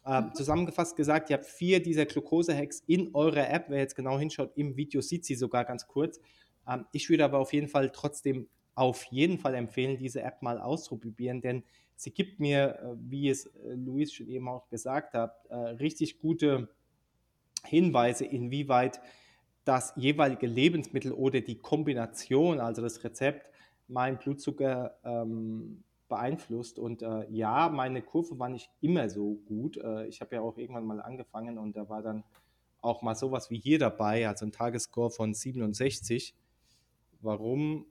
äh, 0.04 0.20
mhm. 0.20 0.34
zusammengefasst 0.34 0.96
gesagt, 0.96 1.30
ihr 1.30 1.36
habt 1.36 1.46
vier 1.46 1.82
dieser 1.82 2.06
Glucose-Hacks 2.06 2.82
in 2.86 3.14
eurer 3.14 3.48
App. 3.48 3.66
Wer 3.68 3.78
jetzt 3.78 3.94
genau 3.94 4.18
hinschaut, 4.18 4.50
im 4.56 4.76
Video 4.76 5.00
sieht 5.00 5.24
sie 5.24 5.34
sogar 5.34 5.64
ganz 5.64 5.86
kurz. 5.86 6.20
Ähm, 6.66 6.86
ich 6.92 7.08
würde 7.08 7.24
aber 7.24 7.38
auf 7.38 7.52
jeden 7.52 7.68
Fall 7.68 7.90
trotzdem 7.90 8.48
auf 8.74 9.04
jeden 9.04 9.38
Fall 9.38 9.54
empfehlen, 9.54 9.98
diese 9.98 10.22
App 10.22 10.42
mal 10.42 10.58
auszuprobieren, 10.58 11.40
denn 11.40 11.64
sie 11.96 12.12
gibt 12.12 12.40
mir, 12.40 12.78
äh, 12.78 12.96
wie 12.98 13.28
es 13.28 13.46
äh, 13.46 13.74
Luis 13.74 14.12
schon 14.12 14.28
eben 14.28 14.48
auch 14.48 14.68
gesagt 14.68 15.14
hat, 15.14 15.46
äh, 15.46 15.54
richtig 15.54 16.20
gute 16.20 16.68
Hinweise, 17.64 18.24
inwieweit 18.24 19.00
das 19.64 19.92
jeweilige 19.96 20.46
Lebensmittel 20.46 21.12
oder 21.12 21.40
die 21.40 21.58
Kombination, 21.58 22.60
also 22.60 22.80
das 22.82 23.04
Rezept, 23.04 23.50
meinen 23.86 24.18
Blutzucker 24.18 24.96
ähm, 25.04 25.84
beeinflusst. 26.08 26.78
Und 26.78 27.02
äh, 27.02 27.26
ja, 27.30 27.68
meine 27.68 28.02
Kurve 28.02 28.38
war 28.38 28.48
nicht 28.48 28.70
immer 28.80 29.08
so 29.10 29.34
gut. 29.46 29.76
Äh, 29.76 30.06
ich 30.06 30.20
habe 30.20 30.36
ja 30.36 30.40
auch 30.40 30.56
irgendwann 30.56 30.86
mal 30.86 31.00
angefangen 31.00 31.58
und 31.58 31.76
da 31.76 31.88
war 31.88 32.02
dann 32.02 32.24
auch 32.80 33.02
mal 33.02 33.14
sowas 33.14 33.50
wie 33.50 33.58
hier 33.58 33.78
dabei, 33.78 34.26
also 34.26 34.46
ein 34.46 34.52
Tagesscore 34.52 35.10
von 35.10 35.34
67. 35.34 36.34
Warum? 37.20 37.86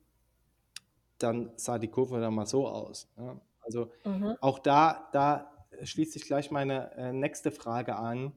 Dann 1.20 1.52
sah 1.56 1.78
die 1.78 1.88
Kurve 1.88 2.20
dann 2.20 2.34
mal 2.34 2.46
so 2.46 2.68
aus. 2.68 3.08
Ja. 3.18 3.40
Also 3.62 3.92
mhm. 4.06 4.36
auch 4.42 4.60
da, 4.60 5.10
da 5.14 5.52
schließt 5.84 6.14
sich 6.14 6.26
gleich 6.26 6.52
meine 6.52 6.92
äh, 6.96 7.14
nächste 7.14 7.52
Frage 7.52 7.96
an. 7.96 8.34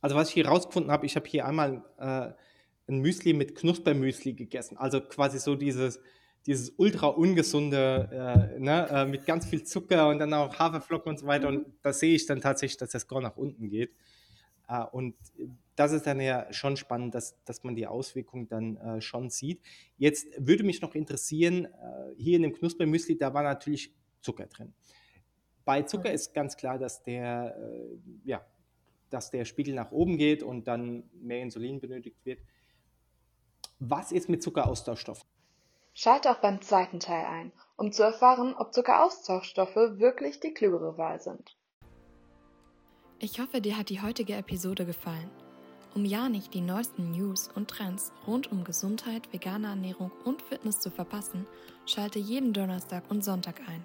Also 0.00 0.14
was 0.14 0.28
ich 0.28 0.34
hier 0.34 0.46
rausgefunden 0.46 0.92
habe, 0.92 1.06
ich 1.06 1.16
habe 1.16 1.26
hier 1.26 1.46
einmal 1.46 1.82
äh, 1.98 2.32
ein 2.90 3.00
Müsli 3.00 3.32
mit 3.32 3.54
Knuspermüsli 3.54 4.34
gegessen. 4.34 4.76
Also 4.76 5.00
quasi 5.00 5.38
so 5.38 5.54
dieses, 5.54 6.00
dieses 6.46 6.70
ultra 6.76 7.08
ungesunde, 7.08 8.08
äh, 8.56 8.60
ne, 8.60 8.88
äh, 8.90 9.06
mit 9.06 9.26
ganz 9.26 9.46
viel 9.46 9.62
Zucker 9.64 10.08
und 10.08 10.18
dann 10.18 10.32
auch 10.34 10.58
Haferflocken 10.58 11.10
und 11.10 11.18
so 11.18 11.26
weiter. 11.26 11.50
Mhm. 11.50 11.58
Und 11.58 11.66
da 11.82 11.92
sehe 11.92 12.14
ich 12.14 12.26
dann 12.26 12.40
tatsächlich, 12.40 12.78
dass 12.78 12.90
das 12.90 13.02
Score 13.02 13.22
nach 13.22 13.36
unten 13.36 13.68
geht. 13.68 13.94
Äh, 14.68 14.84
und 14.92 15.16
das 15.76 15.92
ist 15.92 16.06
dann 16.06 16.20
ja 16.20 16.52
schon 16.52 16.76
spannend, 16.76 17.14
dass, 17.14 17.36
dass 17.44 17.64
man 17.64 17.74
die 17.74 17.86
Auswirkungen 17.86 18.48
dann 18.48 18.76
äh, 18.76 19.00
schon 19.00 19.30
sieht. 19.30 19.60
Jetzt 19.96 20.26
würde 20.38 20.64
mich 20.64 20.82
noch 20.82 20.94
interessieren, 20.94 21.66
äh, 21.66 22.14
hier 22.16 22.36
in 22.36 22.42
dem 22.42 22.52
Knuspermüsli, 22.52 23.16
da 23.16 23.32
war 23.34 23.42
natürlich 23.42 23.94
Zucker 24.20 24.46
drin. 24.46 24.74
Bei 25.64 25.82
Zucker 25.82 26.08
mhm. 26.08 26.14
ist 26.14 26.34
ganz 26.34 26.56
klar, 26.56 26.78
dass 26.78 27.02
der, 27.02 27.56
äh, 27.56 27.98
ja, 28.24 28.44
dass 29.10 29.30
der 29.30 29.44
Spiegel 29.44 29.74
nach 29.74 29.92
oben 29.92 30.18
geht 30.18 30.42
und 30.42 30.66
dann 30.66 31.08
mehr 31.12 31.42
Insulin 31.42 31.80
benötigt 31.80 32.24
wird. 32.24 32.40
Was 33.78 34.10
ist 34.10 34.28
mit 34.28 34.42
Zuckeraustauschstoffen? 34.42 35.28
Schalte 35.94 36.30
auch 36.30 36.38
beim 36.38 36.60
zweiten 36.62 37.00
Teil 37.00 37.26
ein, 37.26 37.52
um 37.76 37.92
zu 37.92 38.02
erfahren, 38.02 38.54
ob 38.56 38.72
Zuckeraustauschstoffe 38.72 39.76
wirklich 39.76 40.40
die 40.40 40.54
klügere 40.54 40.96
Wahl 40.96 41.20
sind. 41.20 41.57
Ich 43.20 43.40
hoffe, 43.40 43.60
dir 43.60 43.76
hat 43.76 43.88
die 43.88 44.00
heutige 44.00 44.34
Episode 44.34 44.86
gefallen. 44.86 45.28
Um 45.92 46.04
ja 46.04 46.28
nicht 46.28 46.54
die 46.54 46.60
neuesten 46.60 47.10
News 47.10 47.50
und 47.52 47.68
Trends 47.68 48.12
rund 48.28 48.52
um 48.52 48.62
Gesundheit, 48.62 49.32
vegane 49.32 49.66
Ernährung 49.66 50.12
und 50.24 50.40
Fitness 50.40 50.78
zu 50.78 50.88
verpassen, 50.88 51.44
schalte 51.84 52.20
jeden 52.20 52.52
Donnerstag 52.52 53.02
und 53.10 53.24
Sonntag 53.24 53.60
ein. 53.68 53.84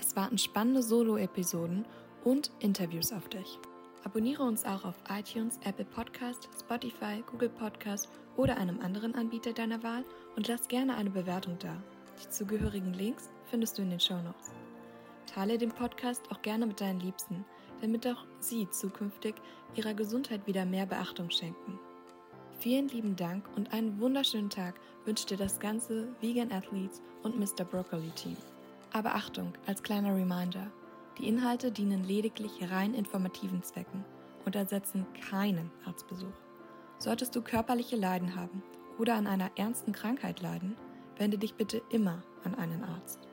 Es 0.00 0.16
warten 0.16 0.38
spannende 0.38 0.82
Solo-Episoden 0.82 1.84
und 2.24 2.50
Interviews 2.60 3.12
auf 3.12 3.28
dich. 3.28 3.58
Abonniere 4.02 4.44
uns 4.44 4.64
auch 4.64 4.86
auf 4.86 4.96
iTunes, 5.10 5.60
Apple 5.62 5.84
Podcast, 5.84 6.48
Spotify, 6.58 7.22
Google 7.30 7.50
Podcast 7.50 8.08
oder 8.38 8.56
einem 8.56 8.80
anderen 8.80 9.14
Anbieter 9.14 9.52
deiner 9.52 9.82
Wahl 9.82 10.04
und 10.36 10.48
lass 10.48 10.68
gerne 10.68 10.96
eine 10.96 11.10
Bewertung 11.10 11.58
da. 11.58 11.76
Die 12.24 12.30
zugehörigen 12.30 12.94
Links 12.94 13.28
findest 13.44 13.76
du 13.76 13.82
in 13.82 13.90
den 13.90 14.00
Show 14.00 14.22
Notes. 14.22 14.52
Teile 15.26 15.58
den 15.58 15.70
Podcast 15.70 16.22
auch 16.30 16.40
gerne 16.40 16.64
mit 16.64 16.80
deinen 16.80 17.00
Liebsten– 17.00 17.44
damit 17.80 18.06
auch 18.06 18.24
Sie 18.38 18.68
zukünftig 18.70 19.34
Ihrer 19.74 19.94
Gesundheit 19.94 20.46
wieder 20.46 20.64
mehr 20.64 20.86
Beachtung 20.86 21.30
schenken. 21.30 21.78
Vielen 22.58 22.88
lieben 22.88 23.16
Dank 23.16 23.44
und 23.56 23.72
einen 23.72 23.98
wunderschönen 24.00 24.50
Tag 24.50 24.74
wünscht 25.04 25.30
dir 25.30 25.36
das 25.36 25.60
ganze 25.60 26.08
Vegan 26.20 26.52
Athletes 26.52 27.00
und 27.22 27.38
Mr. 27.38 27.64
Broccoli 27.64 28.10
Team. 28.10 28.36
Aber 28.92 29.14
Achtung, 29.14 29.52
als 29.66 29.82
kleiner 29.82 30.14
Reminder, 30.14 30.70
die 31.18 31.26
Inhalte 31.28 31.70
dienen 31.70 32.04
lediglich 32.04 32.52
rein 32.70 32.94
informativen 32.94 33.62
Zwecken 33.62 34.04
und 34.44 34.56
ersetzen 34.56 35.06
keinen 35.30 35.70
Arztbesuch. 35.86 36.34
Solltest 36.98 37.34
du 37.34 37.40
körperliche 37.40 37.96
Leiden 37.96 38.36
haben 38.36 38.62
oder 38.98 39.14
an 39.14 39.26
einer 39.26 39.50
ernsten 39.56 39.92
Krankheit 39.92 40.42
leiden, 40.42 40.76
wende 41.16 41.38
dich 41.38 41.54
bitte 41.54 41.80
immer 41.90 42.22
an 42.44 42.54
einen 42.54 42.84
Arzt. 42.84 43.29